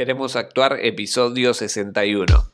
Queremos 0.00 0.34
actuar 0.34 0.78
episodio 0.80 1.52
61. 1.52 2.49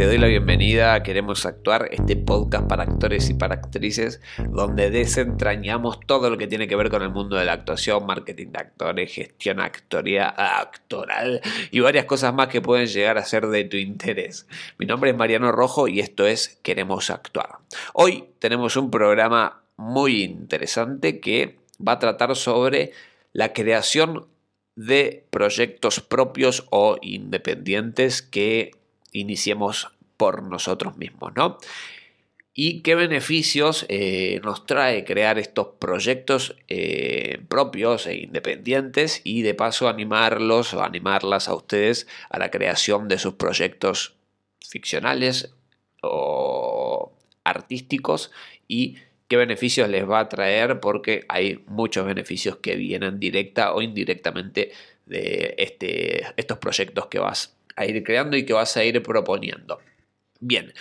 Te 0.00 0.06
doy 0.06 0.16
la 0.16 0.28
bienvenida 0.28 0.94
a 0.94 1.02
Queremos 1.02 1.44
Actuar, 1.44 1.90
este 1.92 2.16
podcast 2.16 2.66
para 2.66 2.84
actores 2.84 3.28
y 3.28 3.34
para 3.34 3.56
actrices, 3.56 4.22
donde 4.48 4.88
desentrañamos 4.88 6.00
todo 6.00 6.30
lo 6.30 6.38
que 6.38 6.46
tiene 6.46 6.66
que 6.66 6.74
ver 6.74 6.88
con 6.88 7.02
el 7.02 7.10
mundo 7.10 7.36
de 7.36 7.44
la 7.44 7.52
actuación, 7.52 8.06
marketing 8.06 8.46
de 8.46 8.60
actores, 8.60 9.12
gestión 9.12 9.60
actoría, 9.60 10.30
actoral 10.30 11.42
y 11.70 11.80
varias 11.80 12.06
cosas 12.06 12.32
más 12.32 12.48
que 12.48 12.62
pueden 12.62 12.86
llegar 12.86 13.18
a 13.18 13.26
ser 13.26 13.48
de 13.48 13.64
tu 13.64 13.76
interés. 13.76 14.46
Mi 14.78 14.86
nombre 14.86 15.10
es 15.10 15.16
Mariano 15.18 15.52
Rojo 15.52 15.86
y 15.86 16.00
esto 16.00 16.26
es 16.26 16.58
Queremos 16.62 17.10
Actuar. 17.10 17.58
Hoy 17.92 18.24
tenemos 18.38 18.78
un 18.78 18.90
programa 18.90 19.64
muy 19.76 20.22
interesante 20.22 21.20
que 21.20 21.58
va 21.86 21.92
a 21.92 21.98
tratar 21.98 22.34
sobre 22.36 22.92
la 23.34 23.52
creación 23.52 24.28
de 24.76 25.26
proyectos 25.28 26.00
propios 26.00 26.64
o 26.70 26.96
independientes 27.02 28.22
que 28.22 28.70
iniciemos 29.12 29.90
por 30.20 30.42
nosotros 30.42 30.98
mismos, 30.98 31.32
¿no? 31.34 31.56
¿Y 32.52 32.82
qué 32.82 32.94
beneficios 32.94 33.86
eh, 33.88 34.38
nos 34.44 34.66
trae 34.66 35.06
crear 35.06 35.38
estos 35.38 35.68
proyectos 35.78 36.56
eh, 36.68 37.40
propios 37.48 38.06
e 38.06 38.16
independientes 38.16 39.22
y 39.24 39.40
de 39.40 39.54
paso 39.54 39.88
animarlos 39.88 40.74
o 40.74 40.82
animarlas 40.82 41.48
a 41.48 41.54
ustedes 41.54 42.06
a 42.28 42.38
la 42.38 42.50
creación 42.50 43.08
de 43.08 43.18
sus 43.18 43.32
proyectos 43.32 44.14
ficcionales 44.68 45.54
o 46.02 47.14
artísticos 47.42 48.30
y 48.68 48.96
qué 49.26 49.38
beneficios 49.38 49.88
les 49.88 50.06
va 50.06 50.20
a 50.20 50.28
traer 50.28 50.80
porque 50.80 51.24
hay 51.30 51.64
muchos 51.66 52.04
beneficios 52.04 52.56
que 52.56 52.76
vienen 52.76 53.18
directa 53.18 53.72
o 53.72 53.80
indirectamente 53.80 54.70
de 55.06 55.54
este, 55.56 56.26
estos 56.36 56.58
proyectos 56.58 57.06
que 57.06 57.20
vas 57.20 57.56
a 57.74 57.86
ir 57.86 58.04
creando 58.04 58.36
y 58.36 58.44
que 58.44 58.52
vas 58.52 58.76
a 58.76 58.84
ir 58.84 59.02
proponiendo. 59.02 59.80
Bien, 60.40 60.72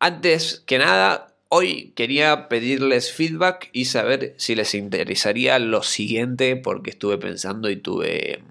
antes 0.00 0.64
que 0.66 0.78
nada, 0.78 1.34
hoy 1.48 1.92
quería 1.94 2.48
pedirles 2.48 3.12
feedback 3.12 3.70
y 3.72 3.84
saber 3.84 4.34
si 4.36 4.56
les 4.56 4.74
interesaría 4.74 5.60
lo 5.60 5.84
siguiente 5.84 6.56
porque 6.56 6.90
estuve 6.90 7.16
pensando 7.16 7.70
y 7.70 7.76
tuve 7.76 8.42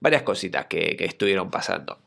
varias 0.00 0.22
cositas 0.22 0.66
que, 0.66 0.96
estuvieron 0.98 1.50
pasando. 1.52 1.98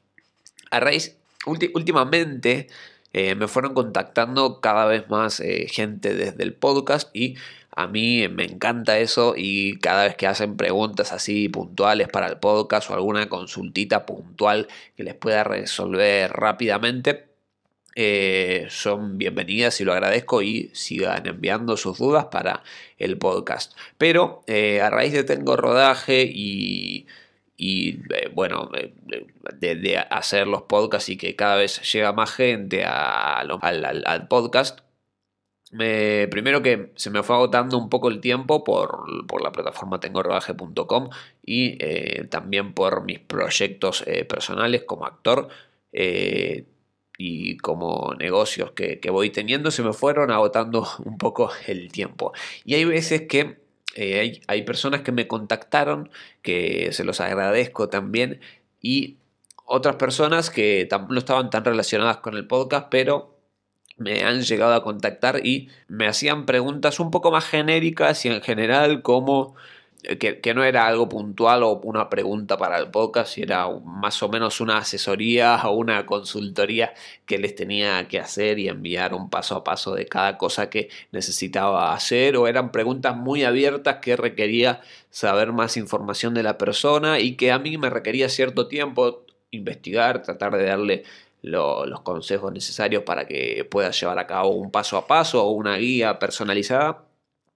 A 0.72 0.82
raíz, 0.82 1.16
últimamente 1.46 2.68
eh, 3.14 3.36
me 3.36 3.48
fueron 3.48 3.74
contactando 3.74 4.60
cada 4.60 4.86
vez 4.86 5.10
más 5.10 5.40
eh, 5.40 5.68
gente 5.70 6.14
desde 6.14 6.44
el 6.44 6.54
podcast 6.54 7.10
y 7.16 7.38
a 7.74 7.88
mí 7.88 8.28
me 8.28 8.44
encanta 8.44 9.00
eso 9.00 9.36
y 9.38 9.80
cada 9.80 10.04
vez 10.04 10.16
que 10.18 10.28
hacen 10.28 10.58
preguntas 10.58 11.14
así 11.14 11.48
puntuales 11.48 12.10
para 12.10 12.28
el 12.28 12.38
podcast 12.38 12.90
o 12.90 12.94
alguna 12.94 13.30
consultita 13.30 14.06
puntual 14.06 14.68
que 14.98 15.04
les 15.04 15.16
pueda 15.16 15.46
resolver 15.46 16.30
rápidamente, 16.32 17.29
eh, 17.96 18.68
son 18.70 19.18
bienvenidas 19.18 19.82
y 19.82 19.84
lo 19.84 19.94
agradezco 19.94 20.42
y 20.42 20.70
sigan 20.74 21.26
enviando 21.26 21.76
sus 21.76 21.98
dudas 21.98 22.26
para 22.26 22.64
el 22.98 23.18
podcast. 23.18 23.76
Pero 23.98 24.44
eh, 24.48 24.82
a 24.82 24.90
raíz 24.90 25.14
de 25.14 25.24
tengo 25.24 25.56
rodaje 25.56 26.24
y, 26.24 27.08
eh, 27.58 28.32
bueno, 28.34 28.70
de, 29.60 29.98
hacer 30.10 30.48
los 30.48 30.64
podcasts 30.64 31.10
y 31.10 31.18
que 31.18 31.36
cada 31.36 31.56
vez 31.56 31.82
llega 31.92 32.14
más 32.14 32.32
gente 32.32 32.86
al 32.86 34.28
podcast, 34.30 34.80
primero 35.72 36.62
que 36.62 36.92
se 36.96 37.10
me 37.10 37.24
fue 37.24 37.36
agotando 37.36 37.78
un 37.78 37.90
poco 37.90 38.10
el 38.10 38.22
tiempo 38.22 38.64
por, 38.64 39.04
la 39.42 39.52
plataforma 39.52 40.00
tengorodaje.com 40.00 41.10
y 41.44 41.78
también 42.28 42.74
por 42.74 43.04
mis 43.04 43.20
proyectos 43.20 44.04
personales 44.28 44.84
como 44.84 45.06
actor 45.06 45.50
y 47.20 47.58
como 47.58 48.16
negocios 48.18 48.72
que, 48.72 49.00
voy 49.12 49.30
teniendo, 49.30 49.72
se 49.72 49.84
me 49.84 49.94
fueron 49.94 50.32
agotando 50.32 50.88
un 51.06 51.18
poco 51.18 51.52
el 51.68 51.92
tiempo. 51.92 52.34
Y 52.64 52.76
hay 52.76 52.86
veces 52.86 53.24
que 53.28 53.60
hay, 53.98 54.42
hay 54.48 54.62
personas 54.64 55.02
que 55.02 55.12
me 55.12 55.28
contactaron, 55.28 56.10
que 56.42 56.94
se 56.94 57.04
los 57.04 57.20
agradezco 57.20 57.90
también, 57.90 58.40
y 58.82 59.18
otras 59.66 59.98
personas 59.98 60.50
que 60.50 60.88
no 61.10 61.20
estaban 61.20 61.50
tan 61.50 61.66
relacionadas 61.66 62.18
con 62.18 62.36
el 62.36 62.48
podcast, 62.48 62.88
pero 62.90 63.38
me 63.98 64.24
han 64.24 64.42
llegado 64.42 64.74
a 64.74 64.82
contactar 64.82 65.46
y 65.46 65.70
me 65.88 66.08
hacían 66.08 66.46
preguntas 66.46 67.00
un 67.02 67.12
poco 67.12 67.32
más 67.32 67.46
genéricas 67.46 68.26
y 68.26 68.30
en 68.30 68.42
general 68.42 69.02
como 69.02 69.56
que, 70.02 70.54
no 70.54 70.64
era 70.64 70.88
algo 70.88 71.10
puntual 71.10 71.64
o 71.64 71.74
una 71.84 72.10
pregunta 72.10 72.58
para 72.58 72.78
el 72.78 72.90
podcast, 72.90 73.38
era 73.38 73.68
más 73.70 74.24
o 74.24 74.30
menos 74.30 74.62
una 74.62 74.78
asesoría 74.78 75.62
o 75.66 75.72
una 75.72 76.06
consultoría 76.06 76.94
que 77.26 77.38
les 77.38 77.56
tenía 77.56 78.08
que 78.08 78.20
hacer 78.20 78.60
y 78.60 78.70
enviar 78.70 79.14
un 79.14 79.30
paso 79.30 79.56
a 79.56 79.64
paso 79.64 79.94
de 79.94 80.06
cada 80.06 80.38
cosa 80.38 80.70
que 80.70 80.90
necesitaba 81.12 81.94
hacer 81.94 82.38
o 82.38 82.48
eran 82.48 82.72
preguntas 82.72 83.16
muy 83.16 83.44
abiertas 83.44 83.98
que 84.02 84.16
requería 84.16 84.82
saber 85.10 85.52
más 85.52 85.78
información 85.78 86.34
de 86.34 86.44
la 86.44 86.58
persona 86.58 87.20
y 87.20 87.36
que 87.36 87.52
a 87.52 87.60
mí 87.60 87.78
me 87.78 87.90
requería 87.90 88.30
cierto 88.30 88.68
tiempo 88.68 89.26
investigar, 89.52 90.24
tratar 90.24 90.56
de 90.58 90.66
darle 90.66 91.04
los 91.42 92.02
consejos 92.02 92.52
necesarios 92.54 93.04
para 93.04 93.26
que 93.26 93.66
puedas 93.70 94.00
llevar 94.00 94.20
a 94.20 94.28
cabo 94.28 94.50
un 94.50 94.72
paso 94.72 94.98
a 94.98 95.08
paso 95.08 95.44
o 95.44 95.52
una 95.52 95.78
guía 95.78 96.20
personalizada. 96.20 97.06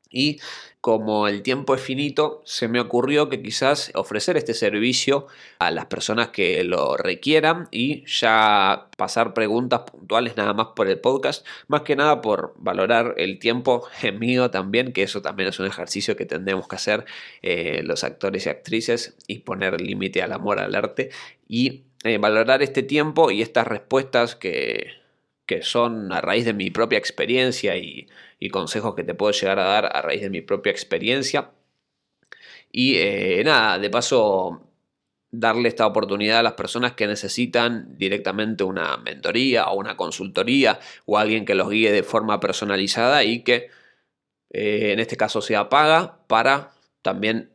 Y 0.09 0.39
como 0.83 1.29
el 1.29 1.43
tiempo 1.43 1.75
es 1.75 1.81
finito, 1.81 2.41
se 2.43 2.67
me 2.67 2.81
ocurrió 2.81 3.29
que 3.29 3.41
quizás 3.41 3.89
ofrecer 3.95 4.35
este 4.35 4.53
servicio 4.53 5.27
a 5.57 5.71
las 5.71 5.85
personas 5.85 6.27
que 6.31 6.61
lo 6.65 6.97
requieran 6.97 7.69
y 7.71 8.03
ya 8.05 8.89
pasar 8.97 9.33
preguntas 9.33 9.89
puntuales 9.89 10.35
nada 10.35 10.53
más 10.53 10.67
por 10.75 10.89
el 10.89 10.99
podcast, 10.99 11.47
más 11.69 11.83
que 11.83 11.95
nada 11.95 12.19
por 12.19 12.53
valorar 12.57 13.13
el 13.15 13.39
tiempo 13.39 13.87
mío 14.19 14.51
también, 14.51 14.91
que 14.91 15.03
eso 15.03 15.21
también 15.21 15.47
es 15.47 15.59
un 15.61 15.67
ejercicio 15.67 16.17
que 16.17 16.25
tendremos 16.25 16.67
que 16.67 16.75
hacer 16.75 17.05
eh, 17.41 17.81
los 17.85 18.03
actores 18.03 18.45
y 18.45 18.49
actrices 18.49 19.15
y 19.25 19.39
poner 19.39 19.79
límite 19.79 20.21
al 20.21 20.33
amor 20.33 20.59
al 20.59 20.75
arte 20.75 21.11
y 21.47 21.83
eh, 22.03 22.17
valorar 22.17 22.61
este 22.61 22.83
tiempo 22.83 23.31
y 23.31 23.41
estas 23.41 23.67
respuestas 23.67 24.35
que, 24.35 25.02
son 25.61 26.11
a 26.11 26.21
raíz 26.21 26.45
de 26.45 26.53
mi 26.53 26.71
propia 26.71 26.97
experiencia 26.97 27.77
y, 27.77 28.07
consejos 28.51 28.95
que 28.95 29.03
te 29.03 29.13
puedo 29.15 29.31
llegar 29.31 29.59
a 29.59 29.63
dar 29.63 29.85
a 29.95 30.01
raíz 30.01 30.21
de 30.21 30.29
mi 30.29 30.41
propia 30.41 30.71
experiencia. 30.71 31.51
Y 32.71 32.95
eh, 32.97 33.41
nada, 33.45 33.79
de 33.79 33.89
paso, 33.89 34.73
darle 35.31 35.69
esta 35.69 35.87
oportunidad 35.87 36.39
a 36.39 36.43
las 36.43 36.53
personas 36.53 36.93
que 36.93 37.07
necesitan 37.07 37.97
directamente 37.97 38.63
una 38.63 38.97
mentoría 38.97 39.65
o 39.69 39.79
una 39.79 39.97
consultoría 39.97 40.79
o 41.05 41.17
alguien 41.17 41.45
que 41.45 41.55
los 41.55 41.69
guíe 41.69 41.91
de 41.91 42.03
forma 42.03 42.39
personalizada 42.39 43.23
y 43.23 43.43
que 43.43 43.69
eh, 44.51 44.91
en 44.93 44.99
este 44.99 45.17
caso 45.17 45.41
sea 45.41 45.69
paga 45.69 46.19
para 46.27 46.73
también 47.01 47.52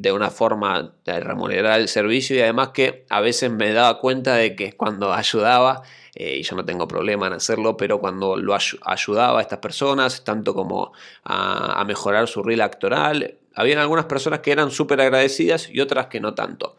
de 0.00 0.12
una 0.12 0.30
forma 0.30 0.94
de 1.04 1.20
remunerar 1.20 1.78
el 1.78 1.88
servicio 1.88 2.36
y 2.36 2.40
además 2.40 2.70
que 2.70 3.04
a 3.10 3.20
veces 3.20 3.50
me 3.50 3.72
daba 3.72 3.98
cuenta 4.00 4.34
de 4.36 4.56
que 4.56 4.72
cuando 4.72 5.12
ayudaba, 5.12 5.82
eh, 6.14 6.38
y 6.38 6.42
yo 6.42 6.56
no 6.56 6.64
tengo 6.64 6.88
problema 6.88 7.26
en 7.26 7.34
hacerlo, 7.34 7.76
pero 7.76 8.00
cuando 8.00 8.36
lo 8.36 8.56
ayudaba 8.84 9.38
a 9.38 9.42
estas 9.42 9.58
personas, 9.58 10.24
tanto 10.24 10.54
como 10.54 10.92
a, 11.24 11.84
mejorar 11.84 12.28
su 12.28 12.42
reel 12.42 12.62
actoral, 12.62 13.36
habían 13.54 13.78
algunas 13.78 14.06
personas 14.06 14.40
que 14.40 14.52
eran 14.52 14.70
súper 14.70 15.00
agradecidas 15.00 15.68
y 15.70 15.80
otras 15.80 16.06
que 16.06 16.20
no 16.20 16.34
tanto. 16.34 16.76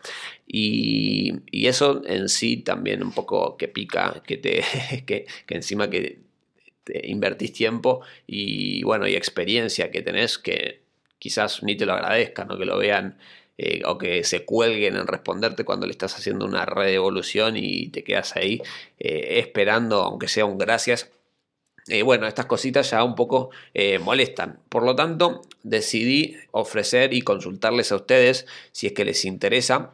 Y, 0.47 1.41
eso 1.67 2.01
en 2.05 2.27
sí 2.27 2.57
también 2.57 3.03
un 3.03 3.11
poco 3.11 3.55
que 3.55 3.67
pica, 3.67 4.21
que, 4.25 4.37
te, 4.37 4.63
que, 5.05 5.25
que 5.45 5.55
encima 5.55 5.89
que 5.89 6.19
te 6.83 7.07
invertís 7.07 7.53
tiempo 7.53 8.01
y 8.25 8.83
bueno, 8.83 9.07
y 9.07 9.15
experiencia 9.15 9.91
que 9.91 10.01
tenés 10.01 10.39
que 10.39 10.81
quizás 11.21 11.61
ni 11.61 11.77
te 11.77 11.85
lo 11.85 11.93
agradezcan 11.93 12.51
o 12.51 12.57
que 12.57 12.65
lo 12.65 12.79
vean 12.79 13.19
eh, 13.59 13.83
o 13.85 13.95
que 13.99 14.23
se 14.23 14.43
cuelguen 14.43 14.95
en 14.95 15.05
responderte 15.05 15.63
cuando 15.63 15.85
le 15.85 15.91
estás 15.91 16.15
haciendo 16.15 16.45
una 16.45 16.65
redevolución 16.65 17.57
y 17.57 17.89
te 17.89 18.03
quedas 18.03 18.35
ahí 18.35 18.59
eh, 18.97 19.37
esperando, 19.37 20.01
aunque 20.01 20.27
sea 20.27 20.45
un 20.45 20.57
gracias. 20.57 21.11
Eh, 21.87 22.01
bueno, 22.01 22.25
estas 22.25 22.47
cositas 22.47 22.89
ya 22.89 23.03
un 23.03 23.13
poco 23.13 23.51
molestan. 24.01 24.59
Por 24.67 24.83
lo 24.83 24.95
tanto, 24.95 25.43
decidí 25.61 26.37
ofrecer 26.49 27.13
y 27.13 27.21
consultarles 27.21 27.91
a 27.91 27.97
ustedes 27.97 28.47
si 28.71 28.87
es 28.87 28.93
que 28.93 29.05
les 29.05 29.23
interesa 29.23 29.93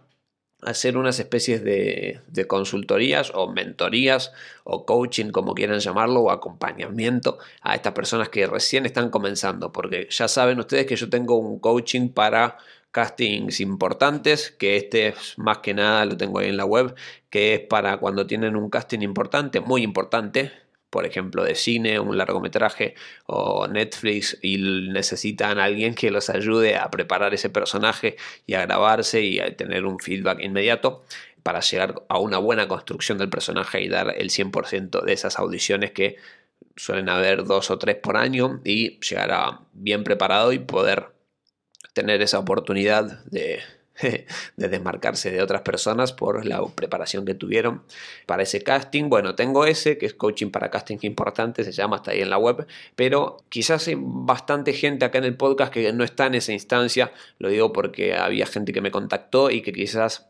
hacer 0.62 0.98
unas 0.98 1.19
especies 1.19 1.63
de, 1.63 2.21
de, 2.27 2.48
consultorías 2.48 3.31
o 3.33 3.51
mentorías 3.51 4.31
o 4.63 4.86
coaching, 4.86 5.30
como 5.31 5.54
quieran 5.54 5.80
llamarlo, 5.80 6.21
o 6.21 6.31
acompañamiento 6.31 7.38
a 7.62 7.75
estas 7.75 7.94
personas 7.94 8.30
que 8.30 8.48
recién 8.48 8.86
están 8.86 9.09
comenzando, 9.09 9.71
porque 9.71 10.07
ya 10.09 10.27
saben 10.27 10.59
ustedes 10.59 10.88
que 10.88 10.95
yo 10.95 11.09
tengo 11.09 11.38
un 11.38 11.59
coaching 11.59 12.09
para 12.09 12.57
castings 12.92 13.59
importantes, 13.59 14.51
que 14.51 14.77
este 14.77 15.09
es 15.09 15.38
más 15.38 15.59
que 15.59 15.74
nada, 15.74 16.06
lo 16.06 16.18
tengo 16.18 16.39
ahí 16.39 16.50
en 16.50 16.57
la 16.57 16.65
web, 16.65 16.95
que 17.30 17.54
es 17.54 17.59
para 17.59 17.98
cuando 17.98 18.25
tienen 18.25 18.56
un 18.56 18.69
casting 18.69 19.01
importante, 19.01 19.59
muy 19.59 19.83
importante, 19.83 20.51
por 20.89 21.05
ejemplo, 21.05 21.43
de 21.43 21.55
cine, 21.55 21.99
un 21.99 22.17
largometraje 22.17 22.95
o 23.25 23.67
Netflix 23.67 24.37
y 24.41 24.57
necesitan 24.57 25.59
a 25.59 25.65
alguien 25.65 25.95
que 25.95 26.11
los 26.11 26.29
ayude 26.29 26.75
a 26.75 26.89
preparar 26.89 27.33
ese 27.33 27.49
personaje 27.49 28.15
y 28.45 28.53
a 28.53 28.65
grabarse 28.65 29.21
y 29.21 29.39
a 29.39 29.55
tener 29.55 29.85
un 29.85 29.99
feedback 29.99 30.41
inmediato 30.41 31.03
para 31.43 31.59
llegar 31.61 32.03
a 32.09 32.19
una 32.19 32.37
buena 32.37 32.67
construcción 32.67 33.17
del 33.17 33.29
personaje 33.29 33.81
y 33.81 33.89
dar 33.89 34.13
el 34.17 34.29
100% 34.29 35.03
de 35.03 35.13
esas 35.13 35.39
audiciones 35.39 35.91
que 35.91 36.17
suelen 36.75 37.09
haber 37.09 37.45
dos 37.45 37.71
o 37.71 37.77
tres 37.77 37.95
por 37.95 38.17
año 38.17 38.61
y 38.63 38.99
llegar 38.99 39.31
a 39.31 39.61
bien 39.73 40.03
preparado 40.03 40.53
y 40.53 40.59
poder 40.59 41.07
tener 41.93 42.21
esa 42.21 42.39
oportunidad 42.39 43.23
de, 43.25 43.59
de 44.57 44.67
desmarcarse 44.67 45.31
de 45.31 45.41
otras 45.41 45.61
personas 45.61 46.13
por 46.13 46.45
la 46.45 46.63
preparación 46.67 47.25
que 47.25 47.33
tuvieron 47.33 47.83
para 48.25 48.44
ese 48.44 48.61
casting. 48.61 49.09
Bueno, 49.09 49.35
tengo 49.35 49.65
ese, 49.65 49.97
que 49.97 50.05
es 50.05 50.13
coaching 50.13 50.51
para 50.51 50.69
casting 50.69 50.97
importante, 51.01 51.63
se 51.63 51.71
llama, 51.71 51.97
está 51.97 52.11
ahí 52.11 52.21
en 52.21 52.29
la 52.29 52.38
web, 52.38 52.67
pero 52.95 53.38
quizás 53.49 53.88
hay 53.88 53.95
bastante 53.97 54.73
gente 54.73 55.05
acá 55.05 55.17
en 55.17 55.25
el 55.25 55.35
podcast 55.35 55.73
que 55.73 55.91
no 55.94 56.03
está 56.03 56.27
en 56.27 56.35
esa 56.35 56.53
instancia, 56.53 57.11
lo 57.39 57.49
digo 57.49 57.73
porque 57.73 58.15
había 58.15 58.45
gente 58.45 58.73
que 58.73 58.81
me 58.81 58.91
contactó 58.91 59.49
y 59.49 59.61
que 59.61 59.73
quizás 59.73 60.27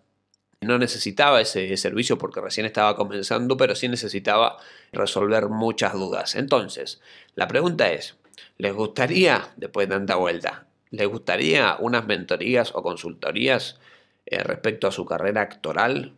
no 0.62 0.78
necesitaba 0.78 1.42
ese 1.42 1.76
servicio 1.78 2.18
porque 2.18 2.42
recién 2.42 2.66
estaba 2.66 2.96
comenzando, 2.96 3.58
pero 3.58 3.76
sí 3.76 3.88
necesitaba 3.88 4.58
resolver 4.92 5.50
muchas 5.50 5.94
dudas. 5.94 6.36
Entonces, 6.36 7.02
la 7.36 7.48
pregunta 7.48 7.92
es, 7.92 8.16
¿les 8.58 8.74
gustaría, 8.74 9.50
después 9.56 9.88
de 9.88 9.96
tanta 9.96 10.16
vuelta, 10.16 10.67
¿Les 10.92 11.08
gustaría 11.08 11.76
unas 11.80 12.06
mentorías 12.06 12.74
o 12.74 12.82
consultorías 12.82 13.80
eh, 14.26 14.44
respecto 14.44 14.88
a 14.88 14.92
su 14.92 15.06
carrera 15.06 15.42
actoral? 15.42 16.14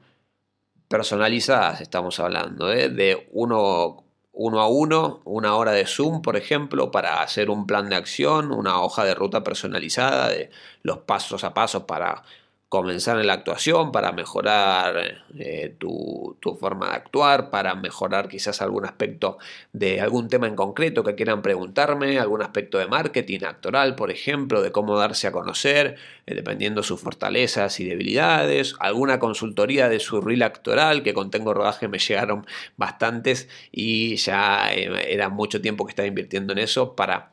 Personalizadas, 0.88 1.82
estamos 1.82 2.20
hablando, 2.20 2.72
¿eh? 2.72 2.90
de 2.90 3.28
uno, 3.32 4.04
uno 4.32 4.60
a 4.62 4.68
uno, 4.68 5.22
una 5.26 5.56
hora 5.56 5.72
de 5.72 5.86
Zoom, 5.86 6.22
por 6.22 6.36
ejemplo, 6.36 6.92
para 6.92 7.22
hacer 7.22 7.50
un 7.50 7.68
plan 7.68 7.90
de 7.90 7.96
acción, 7.96 8.52
una 8.52 8.82
hoja 8.82 9.04
de 9.06 9.14
ruta 9.16 9.44
personalizada 9.44 10.30
de 10.30 10.50
los 10.82 11.00
pasos 11.00 11.44
a 11.44 11.54
pasos 11.54 11.84
para 11.84 12.24
comenzar 12.70 13.20
en 13.20 13.26
la 13.26 13.34
actuación, 13.34 13.92
para 13.92 14.12
mejorar 14.12 15.24
eh, 15.40 15.76
tu, 15.80 16.38
forma 16.60 16.90
de 16.90 16.96
actuar, 16.96 17.50
para 17.50 17.74
mejorar 17.74 18.30
quizás 18.30 18.62
algún 18.62 18.86
aspecto 18.86 19.40
de 19.74 20.02
algún 20.02 20.30
tema 20.30 20.48
en 20.48 20.56
concreto 20.56 21.04
que 21.04 21.16
quieran 21.16 21.42
preguntarme, 21.42 22.20
algún 22.20 22.44
aspecto 22.44 22.78
de 22.78 22.86
marketing 22.86 23.40
actoral, 23.44 23.96
por 23.96 24.12
ejemplo, 24.12 24.62
de 24.62 24.72
cómo 24.72 24.98
darse 25.00 25.26
a 25.26 25.32
conocer, 25.32 25.96
eh, 26.28 26.36
dependiendo 26.36 26.84
sus 26.84 27.02
fortalezas 27.02 27.80
y 27.80 27.86
debilidades, 27.86 28.76
alguna 28.80 29.18
consultoría 29.18 29.90
de 29.90 30.00
su 30.00 30.22
reel 30.22 30.44
actoral, 30.44 31.02
que 31.02 31.16
con 31.16 31.32
Tengo 31.32 31.56
Rodaje 31.56 31.88
me 31.88 31.98
llegaron 31.98 32.46
bastantes 32.78 33.50
y 33.72 34.16
ya 34.18 34.72
eh, 34.72 35.12
era 35.12 35.30
mucho 35.30 35.60
tiempo 35.60 35.88
que 35.88 35.92
estaba 35.92 36.08
invirtiendo 36.08 36.54
en 36.54 36.60
eso 36.60 36.96
para 36.96 37.32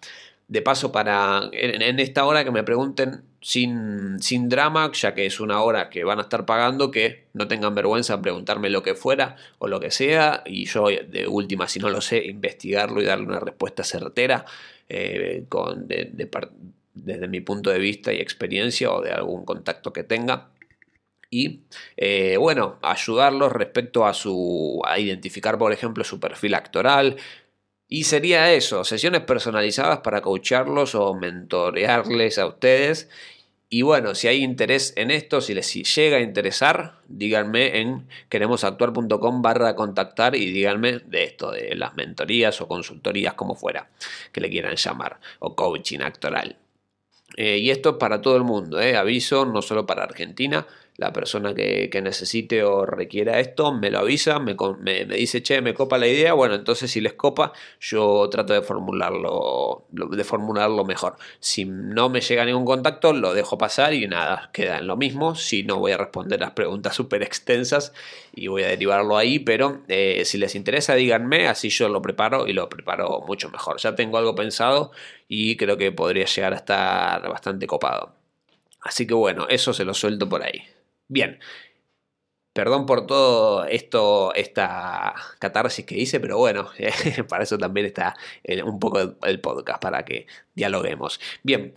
de 0.49 0.63
paso, 0.63 0.93
para 0.93 1.49
en, 1.53 1.99
esta 1.99 2.25
hora 2.25 2.45
que 2.45 2.53
me 2.53 2.63
pregunten 2.63 3.25
sin, 3.41 4.21
sin 4.23 4.49
drama, 4.49 4.91
ya 4.93 5.15
que 5.15 5.27
es 5.27 5.41
una 5.41 5.61
hora 5.63 5.91
que 5.91 6.05
van 6.05 6.19
a 6.19 6.23
estar 6.23 6.47
pagando, 6.47 6.91
que 6.91 7.27
no 7.33 7.49
tengan 7.49 7.75
vergüenza 7.75 8.15
en 8.15 8.23
preguntarme 8.23 8.71
lo 8.71 8.83
que 8.83 8.95
fuera 8.95 9.37
o 9.59 9.67
lo 9.67 9.81
que 9.81 9.91
sea, 9.91 10.43
y 10.47 10.67
yo 10.67 10.87
de 10.87 11.27
última, 11.27 11.67
si 11.67 11.81
no 11.81 11.91
lo 11.91 12.01
sé, 12.01 12.25
investigarlo 12.27 13.03
y 13.03 13.05
darle 13.05 13.27
una 13.27 13.41
respuesta 13.41 13.83
certera 13.83 14.45
eh, 14.89 15.45
con, 15.49 15.89
desde 15.89 17.29
mi 17.29 17.41
punto 17.41 17.71
de 17.71 17.79
vista 17.79 18.13
y 18.13 18.21
experiencia 18.21 18.91
o 18.93 19.03
de 19.03 19.11
algún 19.11 19.45
contacto 19.45 19.93
que 19.93 20.05
tenga. 20.05 20.51
Y 21.29 21.63
eh, 21.97 22.37
bueno, 22.39 22.79
ayudarlos 22.83 23.53
respecto 23.53 24.07
a 24.07 24.15
su 24.15 24.81
a 24.85 24.99
identificar, 24.99 25.59
por 25.59 25.73
ejemplo, 25.73 26.05
su 26.05 26.21
perfil 26.21 26.55
actoral, 26.55 27.17
y 27.89 28.05
sería 28.05 28.53
eso, 28.53 28.85
sesiones 28.85 29.23
personalizadas 29.23 30.01
para 30.01 30.21
coacharlos 30.21 30.95
o 30.95 31.15
mentorearles 31.15 32.39
a 32.39 32.47
ustedes. 32.47 33.09
Y 33.69 33.83
bueno, 33.83 34.15
si 34.15 34.29
hay 34.29 34.43
interés 34.43 34.93
en 34.97 35.11
esto, 35.11 35.41
si 35.41 35.53
les 35.55 35.73
llega 35.95 36.19
a 36.19 36.21
interesar, 36.21 37.01
díganme 37.09 37.81
en 37.81 38.09
queremosactuar.com 38.29 39.43
barra 39.43 39.75
contactar 39.75 40.37
y 40.37 40.53
díganme 40.53 41.01
de 41.01 41.25
esto, 41.25 41.51
de 41.51 41.75
las 41.75 41.95
mentorías 41.97 42.61
o 42.61 42.69
consultorías, 42.69 43.35
como 43.35 43.57
fuera, 43.57 43.91
que 44.33 44.41
le 44.41 44.51
quieran 44.51 44.77
llamar, 44.77 45.19
o 45.41 45.57
coaching 45.57 46.01
actoral. 46.01 46.57
Eh, 47.37 47.59
y 47.59 47.71
esto 47.71 47.91
es 47.91 47.97
para 47.97 48.21
todo 48.21 48.37
el 48.37 48.45
mundo, 48.45 48.81
eh, 48.81 48.97
aviso, 48.97 49.45
no 49.47 49.63
solo 49.63 49.85
para 49.85 50.05
Argentina, 50.05 50.67
la 50.97 51.13
persona 51.13 51.55
que, 51.55 51.91
necesite 52.03 52.63
o 52.63 52.87
requiera 52.87 53.41
esto 53.41 53.73
me 53.73 53.91
lo 53.91 53.99
avisa, 54.01 54.39
me, 54.39 54.55
dice, 55.07 55.43
che, 55.43 55.61
me 55.61 55.75
copa 55.75 55.99
la 55.99 56.07
idea, 56.07 56.33
bueno, 56.35 56.55
entonces 56.55 56.91
si 56.91 57.01
les 57.01 57.15
copa, 57.15 57.53
yo 57.81 58.29
trato 58.31 58.53
de 58.53 58.63
formularlo, 58.63 59.87
de 59.91 60.25
formularlo 60.25 60.85
mejor. 60.85 61.17
Si 61.41 61.65
no 61.65 62.09
me 62.09 62.21
llega 62.21 62.45
ningún 62.45 62.65
contacto, 62.65 63.13
lo 63.13 63.35
dejo 63.35 63.59
pasar 63.59 63.95
y 63.95 64.07
nada, 64.07 64.51
queda 64.53 64.79
en 64.79 64.87
lo 64.87 64.97
mismo. 64.97 65.35
Si 65.35 65.63
no, 65.65 65.79
voy 65.79 65.93
a 65.93 65.99
responder 65.99 66.41
las 66.41 66.53
preguntas 66.53 66.95
súper 66.97 67.23
extensas 67.23 67.93
y 68.35 68.49
voy 68.49 68.63
a 68.63 68.69
derivarlo 68.69 69.17
ahí, 69.17 69.39
pero 69.39 69.83
eh, 69.89 70.23
si 70.25 70.39
les 70.39 70.55
interesa, 70.55 70.95
díganme, 70.95 71.49
así 71.49 71.69
yo 71.71 71.89
lo 71.89 72.03
preparo 72.03 72.47
y 72.47 72.53
lo 72.53 72.69
preparo 72.69 73.23
mucho 73.27 73.51
mejor. 73.51 73.79
Ya 73.79 73.95
tengo 73.95 74.19
algo 74.19 74.35
pensado 74.35 74.93
y 75.29 75.57
creo 75.57 75.77
que 75.77 75.93
podría 75.93 76.27
llegar 76.27 76.53
a 76.53 76.57
estar 76.57 77.29
bastante 77.29 77.67
copado. 77.67 78.15
Así 78.81 79.07
que 79.07 79.15
bueno, 79.15 79.47
eso 79.49 79.73
se 79.73 79.85
lo 79.85 79.95
suelto 79.95 80.29
por 80.29 80.43
ahí. 80.45 80.76
Bien, 81.09 81.39
perdón 82.53 82.87
por 82.87 83.07
todo 83.07 83.67
esto, 83.67 84.35
esta 84.35 85.15
catarsis 85.39 85.85
que 85.85 85.97
hice, 85.97 86.21
pero 86.21 86.39
bueno, 86.39 86.71
para 87.29 87.45
eso 87.45 87.59
también 87.59 87.87
está 87.87 88.17
un 88.65 88.79
poco 88.81 89.17
el 89.23 89.41
podcast, 89.41 89.83
para 89.83 90.05
que 90.05 90.27
dialoguemos. 90.55 91.21
Bien, 91.43 91.75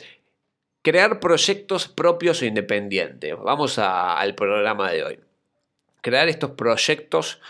crear 0.82 1.20
proyectos 1.20 1.88
propios 1.88 2.42
e 2.42 2.48
independientes. 2.48 3.36
Vamos 3.38 3.78
al 3.78 4.36
programa 4.36 4.92
de 4.92 5.04
hoy. 5.04 5.20
Crear 6.02 6.30
estos 6.30 6.52
proyectos 6.52 7.42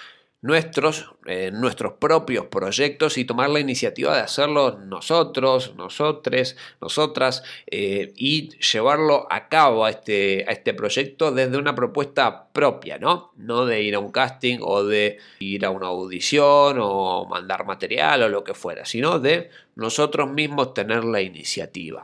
nuestros, 0.42 1.12
eh, 1.26 1.52
nuestros 1.52 1.94
propios 1.94 2.46
proyectos 2.46 3.18
y 3.18 3.26
tomar 3.26 3.50
la 3.50 3.60
iniciativa 3.60 4.16
de 4.16 4.22
hacerlo 4.22 4.80
nosotros, 4.80 5.76
nosotres, 5.76 6.56
nosotras 6.82 7.44
eh, 7.68 8.14
y 8.16 8.50
llevarlo 8.60 9.28
a 9.30 9.50
cabo 9.50 9.86
a 9.86 9.90
este, 9.90 10.46
a 10.48 10.52
este 10.52 10.74
proyecto 10.74 11.32
desde 11.32 11.58
una 11.58 11.76
propuesta 11.76 12.48
propia, 12.54 12.98
¿no? 12.98 13.34
No 13.36 13.66
de 13.66 13.82
ir 13.82 13.96
a 13.96 14.00
un 14.00 14.12
casting 14.12 14.60
o 14.62 14.84
de 14.86 15.18
ir 15.40 15.66
a 15.66 15.72
una 15.72 15.88
audición 15.88 16.78
o 16.80 17.26
mandar 17.26 17.66
material 17.66 18.24
o 18.24 18.30
lo 18.30 18.44
que 18.44 18.54
fuera, 18.54 18.86
sino 18.86 19.20
de 19.20 19.50
nosotros 19.76 20.32
mismos 20.32 20.74
tener 20.74 21.04
la 21.04 21.22
iniciativa. 21.22 22.02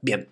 Bien, 0.00 0.28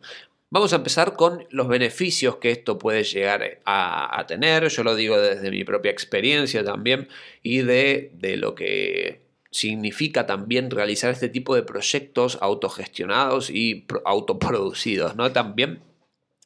Vamos 0.54 0.72
a 0.72 0.76
empezar 0.76 1.16
con 1.16 1.48
los 1.50 1.66
beneficios 1.66 2.36
que 2.36 2.52
esto 2.52 2.78
puede 2.78 3.02
llegar 3.02 3.58
a, 3.64 4.24
tener. 4.28 4.68
Yo 4.68 4.84
lo 4.84 4.94
digo 4.94 5.20
desde 5.20 5.50
mi 5.50 5.64
propia 5.64 5.90
experiencia 5.90 6.62
también 6.62 7.08
y 7.42 7.62
de, 7.62 8.12
lo 8.38 8.54
que 8.54 9.22
significa 9.50 10.26
también 10.26 10.70
realizar 10.70 11.10
este 11.10 11.28
tipo 11.28 11.56
de 11.56 11.64
proyectos 11.64 12.38
autogestionados 12.40 13.50
y 13.50 13.84
autoproducidos, 14.04 15.16
¿no? 15.16 15.32
También 15.32 15.80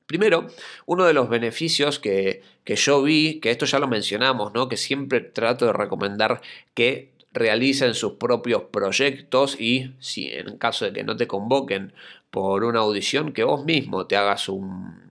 Primero, 0.06 0.46
uno 0.86 1.04
de 1.04 1.12
los 1.12 1.28
beneficios 1.28 1.98
que, 1.98 2.40
que, 2.64 2.76
yo 2.76 3.02
vi, 3.02 3.40
que 3.40 3.50
esto 3.50 3.66
ya 3.66 3.78
lo 3.78 3.88
mencionamos, 3.88 4.54
¿no? 4.54 4.66
que 4.70 4.78
siempre 4.78 5.20
trato 5.20 5.66
de 5.66 5.74
recomendar 5.74 6.40
que 6.72 7.12
realicen 7.32 7.94
sus 7.94 8.14
propios 8.14 8.62
proyectos 8.70 9.60
y 9.60 9.92
si 9.98 10.28
en 10.28 10.56
caso 10.56 10.86
de 10.86 10.92
que 10.92 11.04
no 11.04 11.16
te 11.16 11.26
convoquen 11.26 11.92
por 12.30 12.64
una 12.64 12.80
audición, 12.80 13.32
que 13.32 13.44
vos 13.44 13.64
mismo 13.64 14.06
te 14.06 14.16
hagas 14.16 14.49
un, 14.49 15.08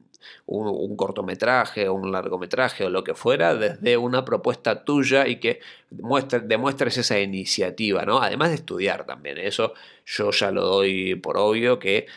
un, 0.48 0.96
cortometraje 0.96 1.88
o 1.90 1.94
un 1.94 2.12
largometraje 2.12 2.86
o 2.86 2.90
lo 2.90 3.04
que 3.04 3.14
fuera 3.14 3.56
desde 3.56 3.98
una 3.98 4.26
propuesta 4.26 4.84
tuya 4.86 5.28
y 5.28 5.40
que 5.40 5.60
demuestres 5.90 6.98
esa 6.98 7.20
iniciativa, 7.20 8.06
¿no? 8.06 8.22
Además 8.22 8.50
de 8.50 8.56
estudiar 8.56 9.06
también, 9.06 9.38
eso 9.38 9.74
yo 10.06 10.32
ya 10.32 10.52
lo 10.52 10.66
doy 10.66 11.16
por 11.16 11.38
obvio 11.38 11.80
que 11.80 12.08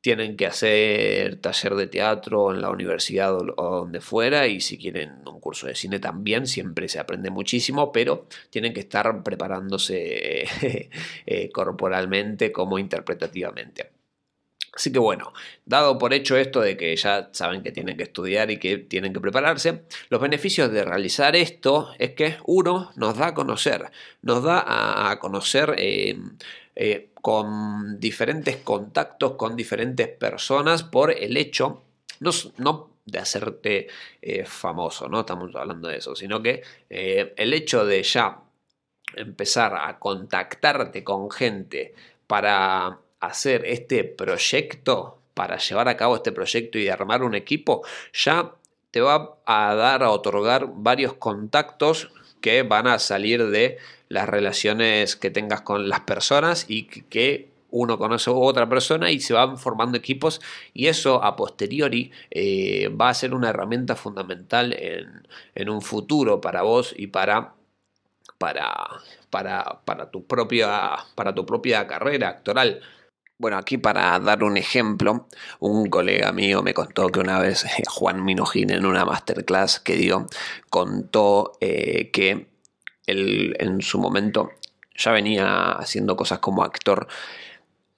tienen 0.00 0.36
que 0.36 0.46
hacer 0.46 1.40
taller 1.40 1.74
de 1.74 1.86
teatro 1.88 2.54
en 2.54 2.62
la 2.62 2.70
universidad 2.70 3.34
o, 3.36 3.42
donde 3.56 4.00
fuera 4.00 4.46
y 4.46 4.60
si 4.60 4.78
quieren 4.78 5.22
un 5.26 5.40
curso 5.40 5.66
de 5.66 5.74
cine 5.74 5.98
también, 5.98 6.46
siempre 6.46 6.88
se 6.88 6.98
aprende 7.00 7.30
muchísimo, 7.30 7.90
pero 7.92 8.26
tienen 8.50 8.72
que 8.72 8.80
estar 8.80 9.22
preparándose 9.22 10.46
eh, 11.26 11.50
corporalmente 11.52 12.52
como 12.52 12.78
interpretativamente. 12.78 13.97
Así 14.78 14.92
que 14.92 15.00
bueno, 15.00 15.32
dado 15.64 15.98
por 15.98 16.14
hecho 16.14 16.36
esto 16.36 16.60
de 16.60 16.76
que 16.76 16.94
ya 16.94 17.30
saben 17.32 17.64
que 17.64 17.72
tienen 17.72 17.96
que 17.96 18.04
estudiar 18.04 18.48
y 18.52 18.60
que 18.60 18.78
tienen 18.78 19.12
que 19.12 19.18
prepararse, 19.18 19.82
los 20.08 20.20
beneficios 20.20 20.70
de 20.70 20.84
realizar 20.84 21.34
esto 21.34 21.90
es 21.98 22.12
que 22.12 22.36
uno 22.44 22.92
nos 22.94 23.18
da 23.18 23.26
a 23.26 23.34
conocer, 23.34 23.90
nos 24.22 24.44
da 24.44 25.10
a 25.10 25.18
conocer 25.18 25.74
eh, 25.78 26.16
eh, 26.76 27.10
con 27.20 27.98
diferentes 27.98 28.58
contactos, 28.58 29.32
con 29.32 29.56
diferentes 29.56 30.06
personas 30.06 30.84
por 30.84 31.10
el 31.10 31.36
hecho, 31.36 31.82
no, 32.20 32.90
de 33.04 33.18
hacerte 33.18 33.88
eh, 34.22 34.44
famoso, 34.44 35.08
no 35.08 35.20
estamos 35.20 35.52
hablando 35.56 35.88
de 35.88 35.96
eso, 35.96 36.14
sino 36.14 36.40
que 36.40 36.62
el 36.88 37.52
hecho 37.52 37.84
de 37.84 38.00
ya 38.04 38.42
empezar 39.16 39.74
a 39.74 39.98
contactarte 39.98 41.02
con 41.02 41.32
gente 41.32 41.96
para 42.28 43.00
hacer 43.20 43.64
este 43.66 44.04
proyecto, 44.04 45.18
para 45.34 45.58
llevar 45.58 45.88
a 45.88 45.96
cabo 45.96 46.16
este 46.16 46.32
proyecto 46.32 46.78
y 46.78 46.88
armar 46.88 47.22
un 47.22 47.34
equipo, 47.34 47.82
ya 48.12 48.52
te 48.90 49.00
va 49.00 49.36
a 49.46 49.74
dar 49.74 50.02
a 50.02 50.10
otorgar 50.10 50.66
varios 50.74 51.14
contactos 51.14 52.10
que 52.40 52.62
van 52.62 52.86
a 52.86 52.98
salir 52.98 53.46
de 53.48 53.78
las 54.08 54.28
relaciones 54.28 55.16
que 55.16 55.30
tengas 55.30 55.60
con 55.60 55.88
las 55.88 56.00
personas 56.00 56.64
y 56.68 56.84
que 56.84 57.50
uno 57.70 57.98
conoce 57.98 58.30
a 58.30 58.32
otra 58.32 58.68
persona 58.68 59.10
y 59.10 59.20
se 59.20 59.34
van 59.34 59.58
formando 59.58 59.98
equipos 59.98 60.40
y 60.72 60.86
eso 60.86 61.22
a 61.22 61.36
posteriori 61.36 62.10
eh, 62.30 62.88
va 62.88 63.10
a 63.10 63.14
ser 63.14 63.34
una 63.34 63.50
herramienta 63.50 63.94
fundamental 63.94 64.72
en, 64.72 65.26
en, 65.54 65.68
un 65.68 65.82
futuro 65.82 66.40
para 66.40 66.62
vos 66.62 66.94
y 66.96 67.08
para, 67.08 67.52
para, 68.38 68.88
para, 69.28 69.80
para, 69.84 70.10
para 71.14 71.34
tu 71.34 71.44
propia 71.46 71.86
carrera 71.86 72.28
actoral. 72.28 72.80
Bueno, 73.40 73.56
aquí 73.56 73.78
para 73.78 74.18
dar 74.18 74.42
un 74.42 74.56
ejemplo, 74.56 75.28
un 75.60 75.88
colega 75.88 76.32
mío 76.32 76.60
me 76.64 76.74
contó 76.74 77.08
que 77.08 77.20
una 77.20 77.38
vez 77.38 77.64
eh, 77.64 77.84
Juan 77.88 78.24
Minujín 78.24 78.70
en 78.70 78.84
una 78.84 79.04
masterclass 79.04 79.78
que 79.78 79.94
dio 79.94 80.26
contó 80.70 81.52
eh, 81.60 82.10
que 82.10 82.48
él 83.06 83.56
en 83.60 83.80
su 83.80 84.00
momento 84.00 84.50
ya 84.96 85.12
venía 85.12 85.70
haciendo 85.70 86.16
cosas 86.16 86.40
como 86.40 86.64
actor 86.64 87.06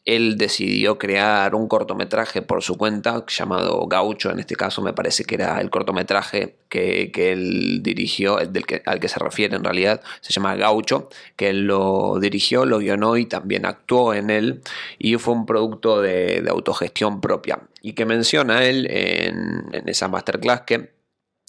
él 0.07 0.38
decidió 0.38 0.99
crear 0.99 1.54
un 1.54 1.69
cortometraje 1.69 2.40
por 2.40 2.62
su 2.62 2.76
cuenta 2.78 3.25
llamado 3.26 3.87
Gaucho, 3.87 4.30
en 4.30 4.38
este 4.38 4.57
caso 4.57 4.80
me 4.80 4.95
parece 4.95 5.25
que 5.25 5.35
era 5.35 5.61
el 5.61 5.69
cortometraje 5.69 6.57
que, 6.69 7.11
él 7.14 7.83
dirigió, 7.83 8.38
el 8.38 8.52
del 8.52 8.64
que, 8.64 8.83
al 8.87 8.99
que 8.99 9.09
se 9.09 9.19
refiere 9.19 9.57
en 9.57 9.64
realidad, 9.64 10.00
se 10.23 10.33
llama 10.33 10.57
Gaucho, 10.57 11.11
que 11.37 11.50
él 11.50 11.66
lo 11.66 12.19
dirigió, 12.19 12.64
lo 12.64 12.78
guionó 12.78 13.19
y 13.19 13.26
también 13.26 13.66
actuó 13.66 14.14
en 14.14 14.30
él 14.30 14.62
y 14.99 15.16
fue 15.16 15.35
un 15.35 15.45
producto 15.45 16.00
de, 16.00 16.45
autogestión 16.49 17.21
propia. 17.21 17.61
Y 17.83 17.92
que 17.92 18.07
menciona 18.07 18.64
él 18.64 18.87
en, 18.90 19.87
esa 19.87 20.09
masterclass 20.09 20.62
que 20.62 20.92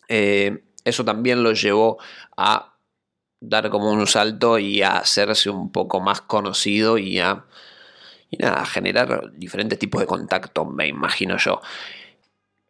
eh, 0.09 0.63
eso 0.83 1.05
también 1.05 1.43
lo 1.43 1.53
llevó 1.53 1.97
a 2.35 2.75
dar 3.39 3.69
como 3.69 3.91
un 3.91 4.07
salto 4.07 4.59
y 4.59 4.81
a 4.81 4.97
hacerse 4.97 5.49
un 5.49 5.71
poco 5.71 5.99
más 5.99 6.21
conocido 6.21 6.97
y 6.97 7.19
a 7.19 7.45
y 8.31 8.37
nada, 8.37 8.65
generar 8.65 9.31
diferentes 9.33 9.77
tipos 9.77 9.99
de 10.01 10.07
contacto, 10.07 10.65
me 10.65 10.87
imagino 10.87 11.37
yo. 11.37 11.61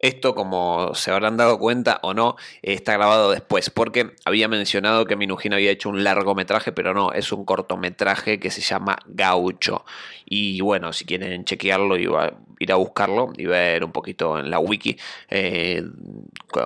Esto, 0.02 0.34
como 0.34 0.94
se 0.94 1.12
habrán 1.12 1.36
dado 1.36 1.60
cuenta 1.60 2.00
o 2.02 2.12
no, 2.12 2.34
está 2.60 2.94
grabado 2.94 3.30
después, 3.30 3.70
porque 3.70 4.10
había 4.24 4.48
mencionado 4.48 5.04
que 5.04 5.14
Minujín 5.14 5.54
había 5.54 5.70
hecho 5.70 5.88
un 5.90 6.02
largometraje, 6.02 6.72
pero 6.72 6.92
no, 6.92 7.12
es 7.12 7.30
un 7.30 7.44
cortometraje 7.44 8.40
que 8.40 8.50
se 8.50 8.62
llama 8.62 8.98
Gaucho. 9.06 9.84
Y 10.26 10.60
bueno, 10.60 10.92
si 10.92 11.04
quieren 11.04 11.44
chequearlo 11.44 11.96
ir 11.96 12.72
a 12.72 12.76
buscarlo 12.76 13.32
y 13.36 13.46
ver 13.46 13.84
un 13.84 13.92
poquito 13.92 14.38
en 14.38 14.50
la 14.50 14.58
wiki 14.58 14.96
eh, 15.28 15.82